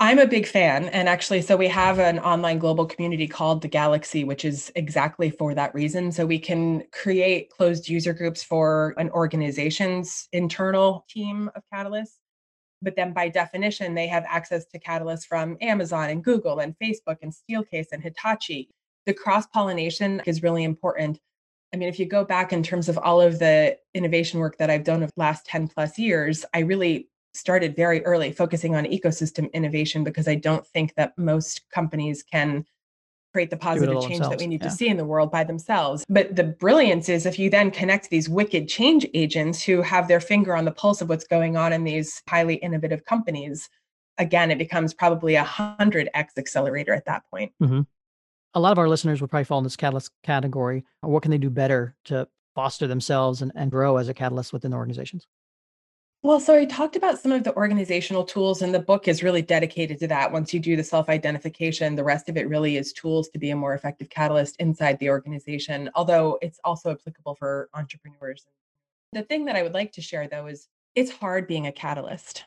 I'm 0.00 0.18
a 0.18 0.26
big 0.26 0.46
fan. 0.46 0.84
And 0.86 1.08
actually, 1.08 1.42
so 1.42 1.56
we 1.56 1.66
have 1.68 1.98
an 1.98 2.20
online 2.20 2.58
global 2.58 2.86
community 2.86 3.26
called 3.26 3.62
the 3.62 3.68
Galaxy, 3.68 4.22
which 4.22 4.44
is 4.44 4.70
exactly 4.76 5.28
for 5.30 5.54
that 5.54 5.74
reason. 5.74 6.12
So 6.12 6.24
we 6.24 6.38
can 6.38 6.84
create 6.92 7.50
closed 7.50 7.88
user 7.88 8.12
groups 8.12 8.44
for 8.44 8.94
an 8.96 9.10
organization's 9.10 10.28
internal 10.32 11.04
team 11.08 11.50
of 11.56 11.62
catalysts 11.74 12.18
but 12.82 12.96
then 12.96 13.12
by 13.12 13.28
definition, 13.28 13.94
they 13.94 14.06
have 14.06 14.24
access 14.28 14.64
to 14.66 14.78
catalysts 14.78 15.26
from 15.26 15.56
Amazon 15.60 16.10
and 16.10 16.22
Google 16.22 16.60
and 16.60 16.76
Facebook 16.82 17.16
and 17.22 17.32
Steelcase 17.32 17.88
and 17.92 18.02
Hitachi. 18.02 18.70
The 19.06 19.14
cross 19.14 19.46
pollination 19.46 20.22
is 20.26 20.42
really 20.42 20.64
important. 20.64 21.18
I 21.72 21.76
mean, 21.76 21.88
if 21.88 21.98
you 21.98 22.06
go 22.06 22.24
back 22.24 22.52
in 22.52 22.62
terms 22.62 22.88
of 22.88 22.98
all 22.98 23.20
of 23.20 23.38
the 23.38 23.76
innovation 23.94 24.40
work 24.40 24.56
that 24.58 24.70
I've 24.70 24.84
done 24.84 25.02
of 25.02 25.12
last 25.16 25.44
10 25.46 25.68
plus 25.68 25.98
years, 25.98 26.44
I 26.54 26.60
really 26.60 27.08
started 27.34 27.76
very 27.76 28.04
early 28.04 28.32
focusing 28.32 28.74
on 28.74 28.84
ecosystem 28.84 29.52
innovation 29.52 30.02
because 30.02 30.26
I 30.26 30.34
don't 30.34 30.66
think 30.66 30.94
that 30.96 31.16
most 31.18 31.62
companies 31.70 32.22
can 32.22 32.64
create 33.32 33.50
the 33.50 33.56
positive 33.56 34.02
change 34.02 34.20
that 34.20 34.38
we 34.38 34.46
need 34.46 34.62
yeah. 34.62 34.68
to 34.68 34.74
see 34.74 34.88
in 34.88 34.96
the 34.96 35.04
world 35.04 35.30
by 35.30 35.44
themselves. 35.44 36.04
But 36.08 36.34
the 36.34 36.44
brilliance 36.44 37.08
is 37.08 37.26
if 37.26 37.38
you 37.38 37.50
then 37.50 37.70
connect 37.70 38.08
these 38.08 38.28
wicked 38.28 38.68
change 38.68 39.06
agents 39.14 39.62
who 39.62 39.82
have 39.82 40.08
their 40.08 40.20
finger 40.20 40.56
on 40.56 40.64
the 40.64 40.72
pulse 40.72 41.02
of 41.02 41.08
what's 41.08 41.26
going 41.26 41.56
on 41.56 41.72
in 41.72 41.84
these 41.84 42.22
highly 42.28 42.54
innovative 42.56 43.04
companies, 43.04 43.68
again, 44.16 44.50
it 44.50 44.58
becomes 44.58 44.94
probably 44.94 45.36
a 45.36 45.44
100x 45.44 46.38
accelerator 46.38 46.94
at 46.94 47.04
that 47.04 47.22
point. 47.30 47.52
Mm-hmm. 47.62 47.82
A 48.58 48.60
lot 48.60 48.72
of 48.72 48.78
our 48.78 48.88
listeners 48.88 49.20
would 49.20 49.30
probably 49.30 49.44
fall 49.44 49.58
in 49.58 49.64
this 49.64 49.76
catalyst 49.76 50.10
category. 50.24 50.84
What 51.02 51.22
can 51.22 51.30
they 51.30 51.38
do 51.38 51.48
better 51.48 51.94
to 52.06 52.26
foster 52.56 52.88
themselves 52.88 53.40
and, 53.40 53.52
and 53.54 53.70
grow 53.70 53.98
as 53.98 54.08
a 54.08 54.14
catalyst 54.14 54.52
within 54.52 54.74
organizations? 54.74 55.28
Well, 56.24 56.40
so 56.40 56.56
I 56.56 56.64
talked 56.64 56.96
about 56.96 57.20
some 57.20 57.30
of 57.30 57.44
the 57.44 57.54
organizational 57.54 58.24
tools, 58.24 58.60
and 58.60 58.74
the 58.74 58.80
book 58.80 59.06
is 59.06 59.22
really 59.22 59.42
dedicated 59.42 60.00
to 60.00 60.08
that. 60.08 60.32
Once 60.32 60.52
you 60.52 60.58
do 60.58 60.74
the 60.74 60.82
self 60.82 61.08
identification, 61.08 61.94
the 61.94 62.02
rest 62.02 62.28
of 62.28 62.36
it 62.36 62.48
really 62.48 62.76
is 62.76 62.92
tools 62.92 63.28
to 63.28 63.38
be 63.38 63.50
a 63.50 63.56
more 63.56 63.74
effective 63.74 64.10
catalyst 64.10 64.56
inside 64.58 64.98
the 64.98 65.10
organization, 65.10 65.88
although 65.94 66.36
it's 66.42 66.58
also 66.64 66.90
applicable 66.90 67.36
for 67.36 67.68
entrepreneurs. 67.74 68.44
The 69.12 69.22
thing 69.22 69.44
that 69.44 69.54
I 69.54 69.62
would 69.62 69.74
like 69.74 69.92
to 69.92 70.02
share, 70.02 70.26
though, 70.26 70.48
is 70.48 70.66
it's 70.96 71.12
hard 71.12 71.46
being 71.46 71.68
a 71.68 71.72
catalyst. 71.72 72.44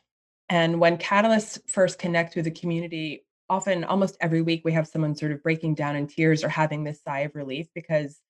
And 0.50 0.78
when 0.82 0.98
catalysts 0.98 1.58
first 1.70 2.00
connect 2.00 2.36
with 2.36 2.44
the 2.44 2.52
community, 2.52 3.24
often 3.52 3.84
almost 3.84 4.16
every 4.22 4.42
week 4.42 4.62
we 4.64 4.72
have 4.72 4.88
someone 4.88 5.14
sort 5.14 5.34
of 5.34 5.44
breaking 5.44 5.76
down 5.76 5.98
in 5.98 6.08
tears 6.08 6.42
or 6.42 6.48
having 6.48 6.86
this 6.86 7.02
sigh 7.04 7.20
of 7.20 7.36
relief 7.36 7.68
because 7.76 8.22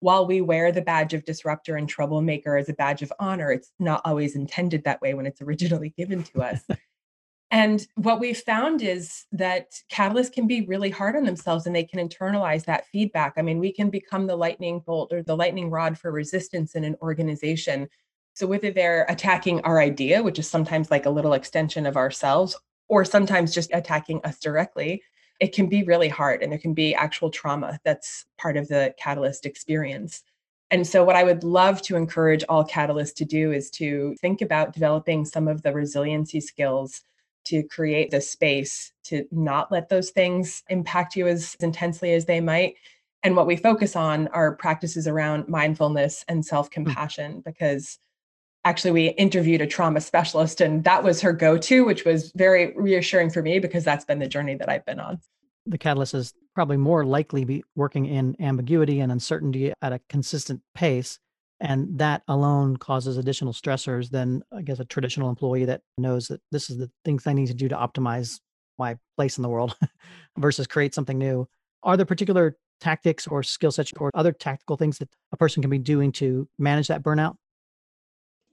while 0.00 0.26
we 0.26 0.42
wear 0.42 0.70
the 0.70 0.82
badge 0.82 1.14
of 1.14 1.24
disruptor 1.24 1.76
and 1.76 1.88
troublemaker 1.88 2.58
as 2.58 2.68
a 2.68 2.74
badge 2.74 3.00
of 3.00 3.10
honor, 3.18 3.50
it's 3.50 3.72
not 3.78 4.02
always 4.04 4.36
intended 4.36 4.84
that 4.84 5.00
way 5.00 5.14
when 5.14 5.24
it's 5.24 5.40
originally 5.40 5.94
given 5.96 6.22
to 6.22 6.42
us. 6.42 6.60
and 7.50 7.86
what 7.94 8.20
we've 8.20 8.36
found 8.36 8.82
is 8.82 9.24
that 9.32 9.70
catalysts 9.90 10.30
can 10.30 10.46
be 10.46 10.66
really 10.66 10.90
hard 10.90 11.16
on 11.16 11.24
themselves 11.24 11.66
and 11.66 11.74
they 11.74 11.82
can 11.82 12.06
internalize 12.06 12.66
that 12.66 12.86
feedback. 12.88 13.32
I 13.38 13.42
mean, 13.42 13.58
we 13.58 13.72
can 13.72 13.88
become 13.88 14.26
the 14.26 14.36
lightning 14.36 14.82
bolt 14.84 15.10
or 15.10 15.22
the 15.22 15.36
lightning 15.36 15.70
rod 15.70 15.96
for 15.96 16.12
resistance 16.12 16.74
in 16.74 16.84
an 16.84 16.96
organization. 17.00 17.88
So, 18.34 18.46
whether 18.46 18.70
they're 18.70 19.06
attacking 19.08 19.62
our 19.62 19.80
idea, 19.80 20.22
which 20.22 20.38
is 20.38 20.46
sometimes 20.46 20.90
like 20.90 21.06
a 21.06 21.10
little 21.10 21.32
extension 21.32 21.86
of 21.86 21.96
ourselves, 21.96 22.54
or 22.88 23.04
sometimes 23.04 23.54
just 23.54 23.70
attacking 23.72 24.20
us 24.24 24.38
directly, 24.38 25.02
it 25.40 25.52
can 25.52 25.68
be 25.68 25.82
really 25.82 26.08
hard 26.08 26.42
and 26.42 26.50
there 26.50 26.58
can 26.58 26.74
be 26.74 26.94
actual 26.94 27.30
trauma 27.30 27.78
that's 27.84 28.24
part 28.38 28.56
of 28.56 28.68
the 28.68 28.94
catalyst 28.98 29.44
experience. 29.44 30.22
And 30.70 30.86
so, 30.86 31.04
what 31.04 31.16
I 31.16 31.24
would 31.24 31.44
love 31.44 31.80
to 31.82 31.96
encourage 31.96 32.44
all 32.48 32.64
catalysts 32.64 33.14
to 33.16 33.24
do 33.24 33.52
is 33.52 33.70
to 33.72 34.16
think 34.20 34.42
about 34.42 34.72
developing 34.72 35.24
some 35.24 35.46
of 35.46 35.62
the 35.62 35.72
resiliency 35.72 36.40
skills 36.40 37.02
to 37.44 37.62
create 37.62 38.10
the 38.10 38.20
space 38.20 38.92
to 39.04 39.24
not 39.30 39.70
let 39.70 39.88
those 39.88 40.10
things 40.10 40.64
impact 40.68 41.14
you 41.14 41.28
as 41.28 41.56
intensely 41.60 42.12
as 42.12 42.24
they 42.24 42.40
might. 42.40 42.74
And 43.22 43.36
what 43.36 43.46
we 43.46 43.56
focus 43.56 43.94
on 43.94 44.26
are 44.28 44.56
practices 44.56 45.06
around 45.06 45.48
mindfulness 45.48 46.24
and 46.28 46.44
self 46.44 46.70
compassion, 46.70 47.34
mm. 47.34 47.44
because 47.44 47.98
actually 48.66 48.90
we 48.90 49.08
interviewed 49.10 49.60
a 49.60 49.66
trauma 49.66 50.00
specialist 50.00 50.60
and 50.60 50.82
that 50.84 51.04
was 51.04 51.20
her 51.20 51.32
go-to 51.32 51.84
which 51.84 52.04
was 52.04 52.32
very 52.34 52.72
reassuring 52.76 53.30
for 53.30 53.40
me 53.40 53.58
because 53.58 53.84
that's 53.84 54.04
been 54.04 54.18
the 54.18 54.26
journey 54.26 54.54
that 54.54 54.68
i've 54.68 54.84
been 54.84 55.00
on. 55.00 55.18
The 55.66 55.78
catalyst 55.78 56.14
is 56.14 56.32
probably 56.54 56.76
more 56.76 57.04
likely 57.04 57.44
be 57.44 57.64
working 57.74 58.06
in 58.06 58.36
ambiguity 58.40 59.00
and 59.00 59.12
uncertainty 59.12 59.72
at 59.82 59.92
a 59.92 60.00
consistent 60.08 60.60
pace 60.74 61.18
and 61.60 61.98
that 61.98 62.22
alone 62.28 62.76
causes 62.76 63.16
additional 63.16 63.52
stressors 63.52 64.10
than 64.10 64.42
i 64.52 64.62
guess 64.62 64.80
a 64.80 64.84
traditional 64.84 65.28
employee 65.28 65.64
that 65.64 65.82
knows 65.96 66.26
that 66.26 66.40
this 66.50 66.68
is 66.68 66.76
the 66.76 66.90
things 67.04 67.26
i 67.26 67.32
need 67.32 67.46
to 67.46 67.54
do 67.54 67.68
to 67.68 67.76
optimize 67.76 68.40
my 68.78 68.96
place 69.16 69.38
in 69.38 69.42
the 69.42 69.48
world 69.48 69.76
versus 70.38 70.66
create 70.66 70.94
something 70.94 71.18
new. 71.18 71.48
Are 71.82 71.96
there 71.96 72.06
particular 72.06 72.56
tactics 72.80 73.26
or 73.26 73.42
skill 73.42 73.70
sets 73.70 73.92
or 73.98 74.10
other 74.14 74.32
tactical 74.32 74.76
things 74.76 74.98
that 74.98 75.08
a 75.32 75.36
person 75.36 75.62
can 75.62 75.70
be 75.70 75.78
doing 75.78 76.12
to 76.12 76.46
manage 76.58 76.88
that 76.88 77.02
burnout 77.02 77.36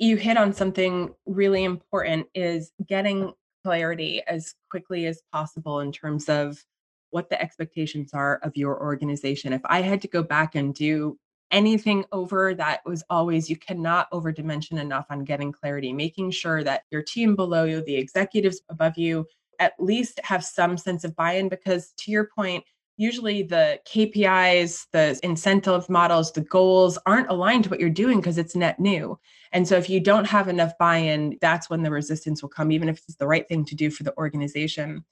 you 0.03 0.17
hit 0.17 0.37
on 0.37 0.53
something 0.53 1.13
really 1.25 1.63
important 1.63 2.27
is 2.35 2.71
getting 2.87 3.31
clarity 3.63 4.21
as 4.27 4.53
quickly 4.69 5.05
as 5.05 5.21
possible 5.31 5.79
in 5.79 5.91
terms 5.91 6.27
of 6.27 6.63
what 7.11 7.29
the 7.29 7.41
expectations 7.41 8.11
are 8.13 8.39
of 8.43 8.57
your 8.57 8.81
organization. 8.81 9.53
If 9.53 9.61
I 9.65 9.81
had 9.81 10.01
to 10.01 10.07
go 10.09 10.21
back 10.21 10.55
and 10.55 10.75
do 10.75 11.17
anything 11.51 12.03
over 12.11 12.53
that 12.55 12.81
was 12.85 13.03
always 13.09 13.49
you 13.49 13.55
cannot 13.55 14.11
overdimension 14.11 14.79
enough 14.79 15.05
on 15.09 15.23
getting 15.23 15.51
clarity, 15.51 15.93
making 15.93 16.31
sure 16.31 16.63
that 16.63 16.83
your 16.91 17.03
team 17.03 17.35
below 17.35 17.63
you, 17.63 17.81
the 17.81 17.95
executives 17.95 18.61
above 18.69 18.97
you, 18.97 19.25
at 19.59 19.73
least 19.79 20.19
have 20.23 20.43
some 20.43 20.77
sense 20.77 21.05
of 21.05 21.15
buy 21.15 21.33
in. 21.33 21.47
Because 21.47 21.93
to 21.99 22.11
your 22.11 22.29
point, 22.35 22.65
usually 22.97 23.43
the 23.43 23.79
KPIs, 23.87 24.87
the 24.91 25.19
incentive 25.23 25.89
models, 25.89 26.31
the 26.31 26.41
goals 26.41 26.97
aren't 27.05 27.29
aligned 27.29 27.65
to 27.65 27.69
what 27.69 27.79
you're 27.79 27.89
doing 27.89 28.19
because 28.19 28.37
it's 28.37 28.55
net 28.55 28.79
new. 28.79 29.19
And 29.51 29.67
so 29.67 29.77
if 29.77 29.89
you 29.89 29.99
don't 29.99 30.25
have 30.25 30.47
enough 30.47 30.77
buy 30.77 30.97
in, 30.97 31.37
that's 31.41 31.69
when 31.69 31.83
the 31.83 31.91
resistance 31.91 32.41
will 32.41 32.49
come, 32.49 32.71
even 32.71 32.89
if 32.89 32.97
it's 32.97 33.15
the 33.15 33.27
right 33.27 33.47
thing 33.47 33.65
to 33.65 33.75
do 33.75 33.89
for 33.89 34.03
the 34.03 34.15
organization. 34.17 35.03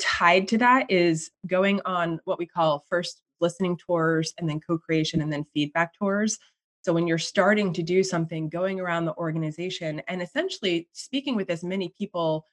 Tied 0.00 0.48
to 0.48 0.58
that 0.58 0.90
is 0.90 1.30
going 1.46 1.80
on 1.84 2.20
what 2.24 2.38
we 2.38 2.46
call 2.46 2.84
first 2.88 3.22
listening 3.40 3.76
tours 3.76 4.32
and 4.38 4.48
then 4.48 4.60
co 4.60 4.78
creation 4.78 5.20
and 5.20 5.32
then 5.32 5.44
feedback 5.52 5.94
tours. 5.94 6.38
So 6.82 6.92
when 6.92 7.06
you're 7.06 7.18
starting 7.18 7.72
to 7.74 7.82
do 7.82 8.02
something, 8.02 8.48
going 8.48 8.80
around 8.80 9.04
the 9.04 9.16
organization 9.16 10.02
and 10.08 10.20
essentially 10.22 10.88
speaking 10.92 11.36
with 11.36 11.50
as 11.50 11.62
many 11.62 11.92
people 11.96 12.46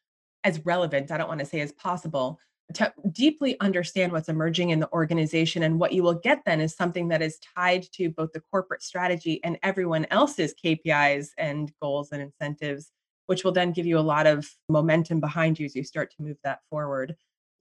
as 0.43 0.65
relevant, 0.65 1.11
I 1.11 1.17
don't 1.17 1.27
want 1.27 1.39
to 1.39 1.45
say 1.45 1.61
as 1.61 1.71
possible, 1.71 2.39
to 2.75 2.93
deeply 3.11 3.59
understand 3.59 4.11
what's 4.11 4.29
emerging 4.29 4.69
in 4.69 4.79
the 4.79 4.91
organization. 4.91 5.63
And 5.63 5.79
what 5.79 5.93
you 5.93 6.03
will 6.03 6.15
get 6.15 6.43
then 6.45 6.61
is 6.61 6.75
something 6.75 7.07
that 7.07 7.21
is 7.21 7.39
tied 7.55 7.87
to 7.93 8.09
both 8.09 8.31
the 8.33 8.41
corporate 8.51 8.83
strategy 8.83 9.43
and 9.43 9.57
everyone 9.63 10.05
else's 10.11 10.53
KPIs 10.63 11.29
and 11.37 11.71
goals 11.81 12.11
and 12.11 12.21
incentives, 12.21 12.91
which 13.25 13.43
will 13.43 13.51
then 13.51 13.71
give 13.71 13.85
you 13.85 13.97
a 13.97 14.01
lot 14.01 14.27
of 14.27 14.47
momentum 14.69 15.19
behind 15.19 15.59
you 15.59 15.65
as 15.65 15.75
you 15.75 15.83
start 15.83 16.11
to 16.11 16.21
move 16.21 16.37
that 16.43 16.59
forward. 16.69 17.15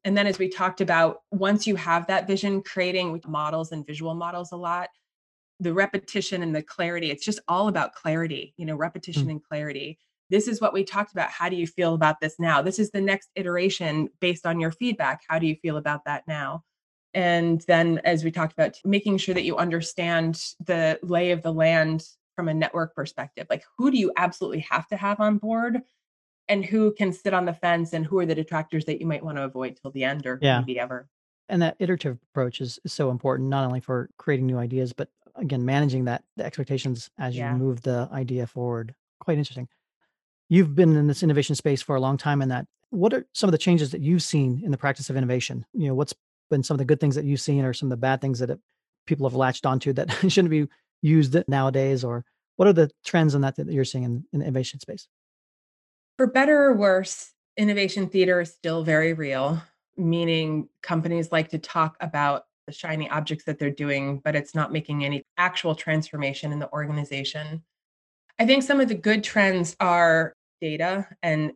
And 0.05 0.17
then, 0.17 0.27
as 0.27 0.39
we 0.39 0.49
talked 0.49 0.81
about, 0.81 1.23
once 1.33 1.67
you 1.67 1.75
have 1.77 2.07
that 2.07 2.27
vision, 2.27 2.63
creating 2.63 3.21
models 3.27 3.73
and 3.73 3.87
visual 3.87 4.15
models 4.15 4.53
a 4.53 4.57
lot, 4.57 4.91
the 5.59 5.75
repetition 5.75 6.43
and 6.43 6.55
the 6.55 6.63
clarity, 6.63 7.11
it's 7.11 7.25
just 7.25 7.41
all 7.49 7.69
about 7.69 7.95
clarity, 7.95 8.55
you 8.57 8.65
know, 8.65 8.77
repetition 8.77 9.27
mm. 9.27 9.31
and 9.33 9.45
clarity 9.45 9.99
this 10.31 10.49
is 10.49 10.61
what 10.61 10.73
we 10.73 10.85
talked 10.85 11.13
about. 11.13 11.31
How 11.31 11.49
do 11.49 11.57
you 11.57 11.67
feel 11.67 11.95
about 11.95 12.21
this 12.21 12.39
now? 12.39 12.63
This 12.63 12.79
is 12.79 12.91
the 12.91 13.01
next 13.01 13.31
iteration 13.35 14.09
based 14.21 14.47
on 14.47 14.61
your 14.61 14.71
feedback. 14.71 15.23
How 15.29 15.39
do 15.39 15.47
you 15.47 15.57
feel 15.57 15.77
about 15.77 16.05
that 16.05 16.27
now? 16.29 16.65
And 17.15 17.63
then, 17.67 18.01
as 18.05 18.23
we 18.25 18.31
talked 18.31 18.53
about, 18.53 18.77
making 18.85 19.19
sure 19.19 19.35
that 19.35 19.45
you 19.45 19.57
understand 19.57 20.43
the 20.65 20.99
lay 21.03 21.31
of 21.31 21.43
the 21.43 21.53
land 21.53 22.05
from 22.37 22.49
a 22.49 22.55
network 22.55 22.95
perspective. 22.95 23.47
Like, 23.51 23.65
who 23.79 23.91
do 23.91 23.97
you 23.97 24.13
absolutely 24.17 24.61
have 24.71 24.87
to 24.89 24.97
have 24.97 25.19
on 25.21 25.39
board? 25.39 25.83
And 26.49 26.65
who 26.65 26.93
can 26.95 27.13
sit 27.13 27.35
on 27.35 27.45
the 27.45 27.53
fence, 27.53 27.93
and 27.93 28.07
who 28.07 28.19
are 28.19 28.27
the 28.27 28.35
detractors 28.35 28.85
that 28.87 29.01
you 29.01 29.07
might 29.07 29.25
want 29.25 29.37
to 29.37 29.45
avoid 29.45 29.77
till 29.77 29.91
the 29.91 30.05
end 30.05 30.27
or 30.27 30.39
Yeah. 30.41 30.61
maybe 30.61 30.79
ever? 30.79 31.09
And 31.49 31.61
that 31.63 31.77
iterative 31.79 32.19
approach 32.31 32.61
is, 32.61 32.79
is 32.85 32.93
so 32.93 33.11
important, 33.11 33.49
not 33.49 33.65
only 33.65 33.81
for 33.81 34.11
creating 34.19 34.47
new 34.47 34.59
ideas, 34.59 34.93
but 34.93 35.11
again, 35.35 35.65
managing 35.65 36.05
that 36.05 36.25
the 36.37 36.45
expectations 36.45 37.11
as 37.19 37.37
you 37.37 37.43
Yeah. 37.43 37.55
move 37.55 37.83
the 37.83 38.09
idea 38.13 38.47
forward. 38.47 38.95
Quite 39.21 39.39
interesting. 39.39 39.69
You've 40.49 40.75
been 40.75 40.97
in 40.97 41.07
this 41.07 41.23
innovation 41.23 41.55
space 41.55 41.83
for 41.83 41.97
a 41.97 42.01
long 42.01 42.17
time 42.17 42.41
in 42.41 42.49
that. 42.49 42.67
What 42.91 43.13
are 43.13 43.27
some 43.35 43.49
of 43.49 43.53
the 43.53 43.59
changes 43.59 43.91
that 43.91 44.01
you've 44.01 44.23
seen 44.23 44.63
in 44.65 44.71
the 44.71 44.79
practice 44.79 45.11
of 45.11 45.17
innovation? 45.17 45.67
You 45.75 45.89
know, 45.89 45.95
what's 45.95 46.15
been 46.51 46.63
some 46.63 46.75
of 46.75 46.79
the 46.79 46.87
good 46.87 47.01
things 47.01 47.15
that 47.17 47.27
you've 47.27 47.41
seen 47.41 47.65
or 47.65 47.75
some 47.75 47.89
of 47.89 47.91
the 47.91 47.99
bad 47.99 48.21
things 48.21 48.39
that 48.39 48.51
it, 48.51 48.59
people 49.07 49.29
have 49.29 49.37
latched 49.37 49.67
onto 49.67 49.93
that 49.93 50.11
shouldn't 50.29 50.51
be 50.51 50.67
used 51.03 51.37
nowadays? 51.49 52.03
Or 52.03 52.25
what 52.57 52.67
are 52.67 52.73
the 52.73 52.91
trends 53.05 53.35
in 53.35 53.43
that 53.43 53.57
that 53.57 53.71
you're 53.71 53.85
seeing 53.85 54.05
in, 54.05 54.25
in 54.33 54.41
the 54.41 54.47
innovation 54.47 54.81
space? 54.81 55.07
For 56.17 56.27
better 56.27 56.65
or 56.65 56.75
worse, 56.75 57.33
innovation 57.57 58.09
theater 58.09 58.41
is 58.41 58.53
still 58.53 58.83
very 58.83 59.13
real, 59.13 59.63
meaning 59.97 60.69
companies 60.83 61.31
like 61.31 61.51
to 61.51 61.59
talk 61.59 61.97
about 62.01 62.45
the 62.67 62.73
shiny 62.73 63.09
objects 63.11 63.45
that 63.45 63.59
they're 63.59 63.71
doing, 63.71 64.21
but 64.25 64.35
it's 64.35 64.55
not 64.55 64.73
making 64.73 65.05
any 65.05 65.25
actual 65.37 65.75
transformation 65.75 66.53
in 66.53 66.59
the 66.59 66.71
organization. 66.73 67.63
I 68.39 68.47
think 68.47 68.63
some 68.63 68.81
of 68.81 68.89
the 68.89 68.95
good 68.95 69.25
trends 69.25 69.77
are 69.81 70.35
data 70.61 71.07
and 71.23 71.53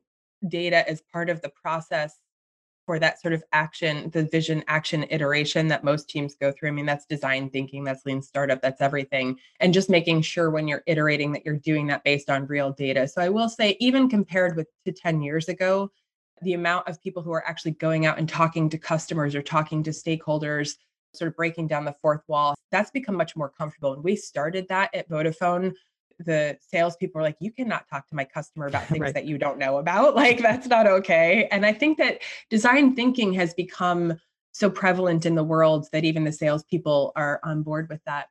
data 0.49 0.89
as 0.89 1.03
part 1.13 1.31
of 1.31 1.41
the 1.43 1.51
process 1.51 2.19
for 2.85 2.99
that 2.99 3.21
sort 3.21 3.33
of 3.33 3.45
action, 3.53 4.11
the 4.11 4.25
vision 4.25 4.65
action 4.67 5.05
iteration 5.11 5.69
that 5.69 5.85
most 5.85 6.09
teams 6.09 6.35
go 6.35 6.51
through. 6.51 6.69
I 6.69 6.73
mean, 6.73 6.87
that's 6.87 7.07
design 7.07 7.49
thinking, 7.49 7.85
that's 7.85 8.05
lean 8.05 8.21
startup, 8.21 8.61
that's 8.61 8.81
everything. 8.81 9.39
And 9.61 9.73
just 9.73 9.89
making 9.89 10.23
sure 10.23 10.51
when 10.51 10.67
you're 10.67 10.83
iterating 10.87 11.33
that 11.33 11.45
you're 11.45 11.59
doing 11.59 11.87
that 11.89 12.03
based 12.03 12.29
on 12.29 12.47
real 12.47 12.73
data. 12.73 13.07
So 13.07 13.23
I 13.23 13.29
will 13.29 13.49
say, 13.49 13.77
even 13.79 14.09
compared 14.09 14.57
with 14.57 14.67
to 14.85 14.93
10 14.93 15.23
years 15.23 15.49
ago, 15.49 15.91
the 16.43 16.55
amount 16.55 16.89
of 16.89 17.01
people 17.01 17.23
who 17.23 17.31
are 17.31 17.47
actually 17.47 17.73
going 17.73 18.05
out 18.05 18.19
and 18.19 18.29
talking 18.29 18.69
to 18.71 18.79
customers 18.79 19.37
or 19.37 19.43
talking 19.43 19.85
to 19.85 19.91
stakeholders, 19.91 20.75
sort 21.15 21.29
of 21.29 21.37
breaking 21.37 21.69
down 21.69 21.85
the 21.85 21.95
fourth 22.03 22.23
wall, 22.27 22.55
that's 22.73 22.91
become 22.91 23.15
much 23.15 23.37
more 23.37 23.49
comfortable. 23.49 23.93
And 23.93 24.03
we 24.03 24.17
started 24.17 24.67
that 24.69 24.93
at 24.93 25.09
Vodafone 25.09 25.73
the 26.19 26.59
salespeople 26.61 27.21
are 27.21 27.25
like, 27.25 27.37
you 27.41 27.51
cannot 27.51 27.89
talk 27.89 28.09
to 28.09 28.15
my 28.15 28.25
customer 28.25 28.67
about 28.67 28.87
things 28.89 29.03
Right. 29.03 29.15
that 29.15 29.25
you 29.25 29.39
don't 29.39 29.59
know 29.59 29.79
about. 29.79 30.15
Like, 30.23 30.41
that's 30.41 30.69
not 30.69 30.87
okay. 30.87 31.49
And 31.51 31.67
I 31.67 31.73
think 31.73 31.99
that 31.99 32.21
design 32.49 32.95
thinking 32.95 33.33
has 33.35 33.55
become 33.55 34.15
so 34.53 34.71
prevalent 34.71 35.27
in 35.27 35.35
the 35.35 35.43
world 35.43 35.89
that 35.93 36.05
even 36.05 36.25
the 36.25 36.33
salespeople 36.33 37.13
are 37.17 37.41
on 37.43 37.63
board 37.63 37.89
with 37.89 38.01
that. 38.05 38.29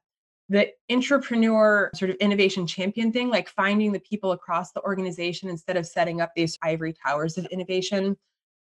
The 0.50 0.70
entrepreneur 0.90 1.90
sort 1.96 2.12
of 2.12 2.18
innovation 2.18 2.68
champion 2.68 3.12
thing, 3.12 3.30
like 3.30 3.50
finding 3.50 3.92
the 3.92 4.00
people 4.00 4.32
across 4.32 4.72
the 4.72 4.82
organization 4.82 5.50
instead 5.50 5.78
of 5.78 5.86
setting 5.88 6.22
up 6.22 6.32
these 6.36 6.58
ivory 6.62 6.94
towers 6.94 7.38
of 7.38 7.46
innovation, 7.48 8.16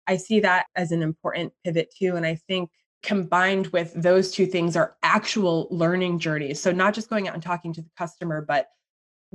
I 0.07 0.17
see 0.17 0.39
that 0.41 0.67
as 0.75 0.91
an 0.91 1.01
important 1.01 1.53
pivot 1.63 1.93
too. 1.97 2.15
And 2.15 2.25
I 2.25 2.35
think 2.35 2.69
combined 3.03 3.67
with 3.67 3.93
those 3.95 4.31
two 4.31 4.47
things 4.47 4.75
are 4.75 4.97
actual 5.03 5.67
learning 5.69 6.19
journeys. 6.19 6.59
So, 6.59 6.71
not 6.71 6.93
just 6.93 7.09
going 7.09 7.27
out 7.27 7.35
and 7.35 7.43
talking 7.43 7.73
to 7.73 7.81
the 7.81 7.89
customer, 7.97 8.43
but 8.45 8.67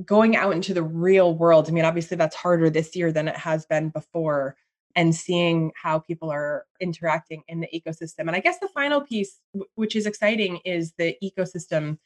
going 0.05 0.37
out 0.37 0.53
into 0.55 0.75
the 0.75 0.83
real 0.83 1.35
world. 1.35 1.69
I 1.69 1.73
mean, 1.73 1.85
obviously 1.85 2.17
that's 2.17 2.37
harder 2.37 2.71
this 2.71 2.95
year 2.95 3.13
than 3.13 3.29
it 3.29 3.37
has 3.37 3.67
been 3.67 3.91
before 3.91 4.57
and 4.97 5.15
seeing 5.15 5.71
how 5.81 6.01
people 6.01 6.31
are 6.31 6.67
interacting 6.81 7.43
in 7.49 7.61
the 7.61 7.69
ecosystem. 7.75 8.21
And 8.21 8.33
I 8.33 8.41
guess 8.41 8.59
the 8.59 8.69
final 8.69 9.01
piece 9.01 9.39
which 9.75 9.95
is 9.95 10.07
exciting 10.07 10.59
is 10.65 10.93
the 10.99 11.17
ecosystem 11.23 11.99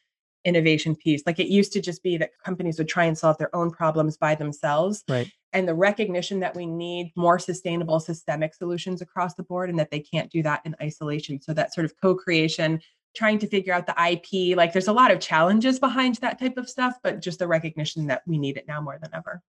innovation 0.45 0.95
piece. 0.95 1.23
Like 1.27 1.41
it 1.41 1.49
used 1.49 1.73
to 1.73 1.81
just 1.81 2.03
be 2.03 2.19
that 2.19 2.31
companies 2.45 2.79
would 2.79 2.89
try 2.89 3.05
and 3.05 3.17
solve 3.17 3.39
their 3.39 3.55
own 3.57 3.71
problems 3.71 4.17
by 4.19 4.35
themselves 4.35 5.03
Right. 5.09 5.31
and 5.55 5.67
the 5.67 5.75
recognition 5.75 6.41
that 6.41 6.55
we 6.55 6.67
need 6.67 7.13
more 7.17 7.39
sustainable 7.39 7.99
systemic 8.01 8.55
solutions 8.55 9.01
across 9.01 9.35
the 9.35 9.43
board 9.43 9.71
and 9.71 9.79
that 9.79 9.91
they 9.91 10.01
can't 10.01 10.31
do 10.31 10.43
that 10.43 10.61
in 10.67 10.77
isolation. 10.83 11.41
So 11.41 11.55
that 11.55 11.73
sort 11.73 11.87
of 11.87 11.95
co-creation 12.01 12.81
trying 13.15 13.39
to 13.39 13.47
figure 13.47 13.73
out 13.73 13.87
the 13.87 13.95
IP. 14.11 14.57
Like 14.57 14.73
there's 14.73 14.89
a 14.89 14.93
lot 14.93 15.11
of 15.11 15.21
challenges 15.21 15.79
behind 15.79 16.17
that 16.17 16.39
type 16.39 16.57
of 16.57 16.69
stuff, 16.69 16.97
but 17.03 17.21
just 17.21 17.39
the 17.39 17.47
recognition 17.47 18.07
that 18.09 18.23
we 18.27 18.39
need 18.39 18.57
it 18.57 18.67
now 18.67 18.81
more 18.81 18.99
than 19.01 19.11
ever. 19.15 19.43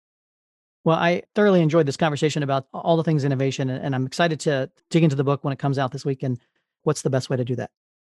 Well, 0.85 0.97
I 0.97 1.23
thoroughly 1.35 1.63
enjoyed 1.63 1.87
this 1.87 1.97
conversation 1.97 2.43
about 2.43 2.67
all 2.75 2.97
the 2.97 3.05
things 3.05 3.25
innovation, 3.25 3.71
and, 3.71 3.95
I'm 3.95 4.05
excited 4.05 4.41
to 4.41 4.69
dig 4.91 5.05
into 5.05 5.15
the 5.15 5.23
book 5.23 5.45
when 5.45 5.53
it 5.53 5.59
comes 5.61 5.79
out 5.79 5.93
this 5.93 6.05
week. 6.05 6.25
And 6.25 6.41
what's 6.83 7.03
the 7.03 7.11
best 7.11 7.31
way 7.31 7.37
to 7.37 7.45
do 7.45 7.55
that? 7.57 7.71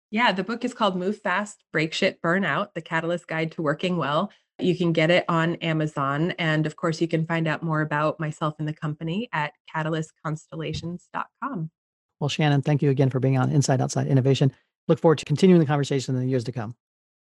Yeah, 0.09 0.31
the 0.31 0.45
book 0.45 0.63
is 0.63 0.73
called 0.73 0.95
Move 0.95 1.19
Fast, 1.19 1.65
Break 1.73 1.93
Shit, 1.93 2.21
Burn 2.21 2.45
Out: 2.45 2.73
The 2.73 2.81
Catalyst 2.81 3.27
Guide 3.27 3.51
to 3.53 3.61
Working 3.61 3.97
Well. 3.97 4.31
You 4.59 4.77
can 4.77 4.93
get 4.93 5.09
it 5.11 5.25
on 5.27 5.55
Amazon. 5.55 6.31
And 6.31 6.65
of 6.65 6.75
course, 6.75 7.01
you 7.01 7.07
can 7.07 7.25
find 7.25 7.47
out 7.47 7.63
more 7.63 7.81
about 7.81 8.19
myself 8.19 8.55
and 8.59 8.67
the 8.67 8.73
company 8.73 9.27
at 9.33 9.53
catalystconstellations.com. 9.75 11.71
Well, 12.19 12.29
Shannon, 12.29 12.61
thank 12.61 12.81
you 12.83 12.91
again 12.91 13.09
for 13.09 13.19
being 13.19 13.37
on 13.37 13.51
Inside 13.51 13.81
Outside 13.81 14.07
Innovation. 14.07 14.53
Look 14.87 14.99
forward 14.99 15.19
to 15.19 15.25
continuing 15.25 15.59
the 15.59 15.65
conversation 15.65 16.15
in 16.15 16.21
the 16.21 16.27
years 16.27 16.43
to 16.45 16.51
come. 16.51 16.75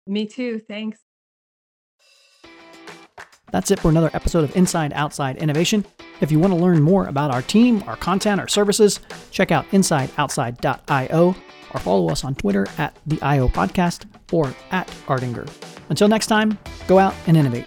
Me 0.06 0.26
too. 0.26 0.58
Thanks. 0.58 0.98
That's 3.52 3.70
it 3.70 3.78
for 3.78 3.90
another 3.90 4.10
episode 4.14 4.44
of 4.44 4.56
Inside 4.56 4.92
Outside 4.94 5.36
Innovation. 5.36 5.84
If 6.22 6.32
you 6.32 6.38
want 6.38 6.54
to 6.54 6.58
learn 6.58 6.80
more 6.80 7.06
about 7.06 7.30
our 7.30 7.42
team, 7.42 7.84
our 7.86 7.96
content, 7.96 8.40
our 8.40 8.48
services, 8.48 9.00
check 9.30 9.50
out 9.52 9.68
insideoutside.io 9.70 11.36
or 11.74 11.80
follow 11.80 12.08
us 12.10 12.24
on 12.24 12.34
Twitter 12.34 12.66
at 12.78 12.96
the 13.06 13.20
IO 13.20 13.48
Podcast 13.48 14.06
or 14.32 14.54
at 14.70 14.88
Ardinger. 15.06 15.48
Until 15.90 16.08
next 16.08 16.28
time, 16.28 16.58
go 16.88 16.98
out 16.98 17.14
and 17.26 17.36
innovate. 17.36 17.66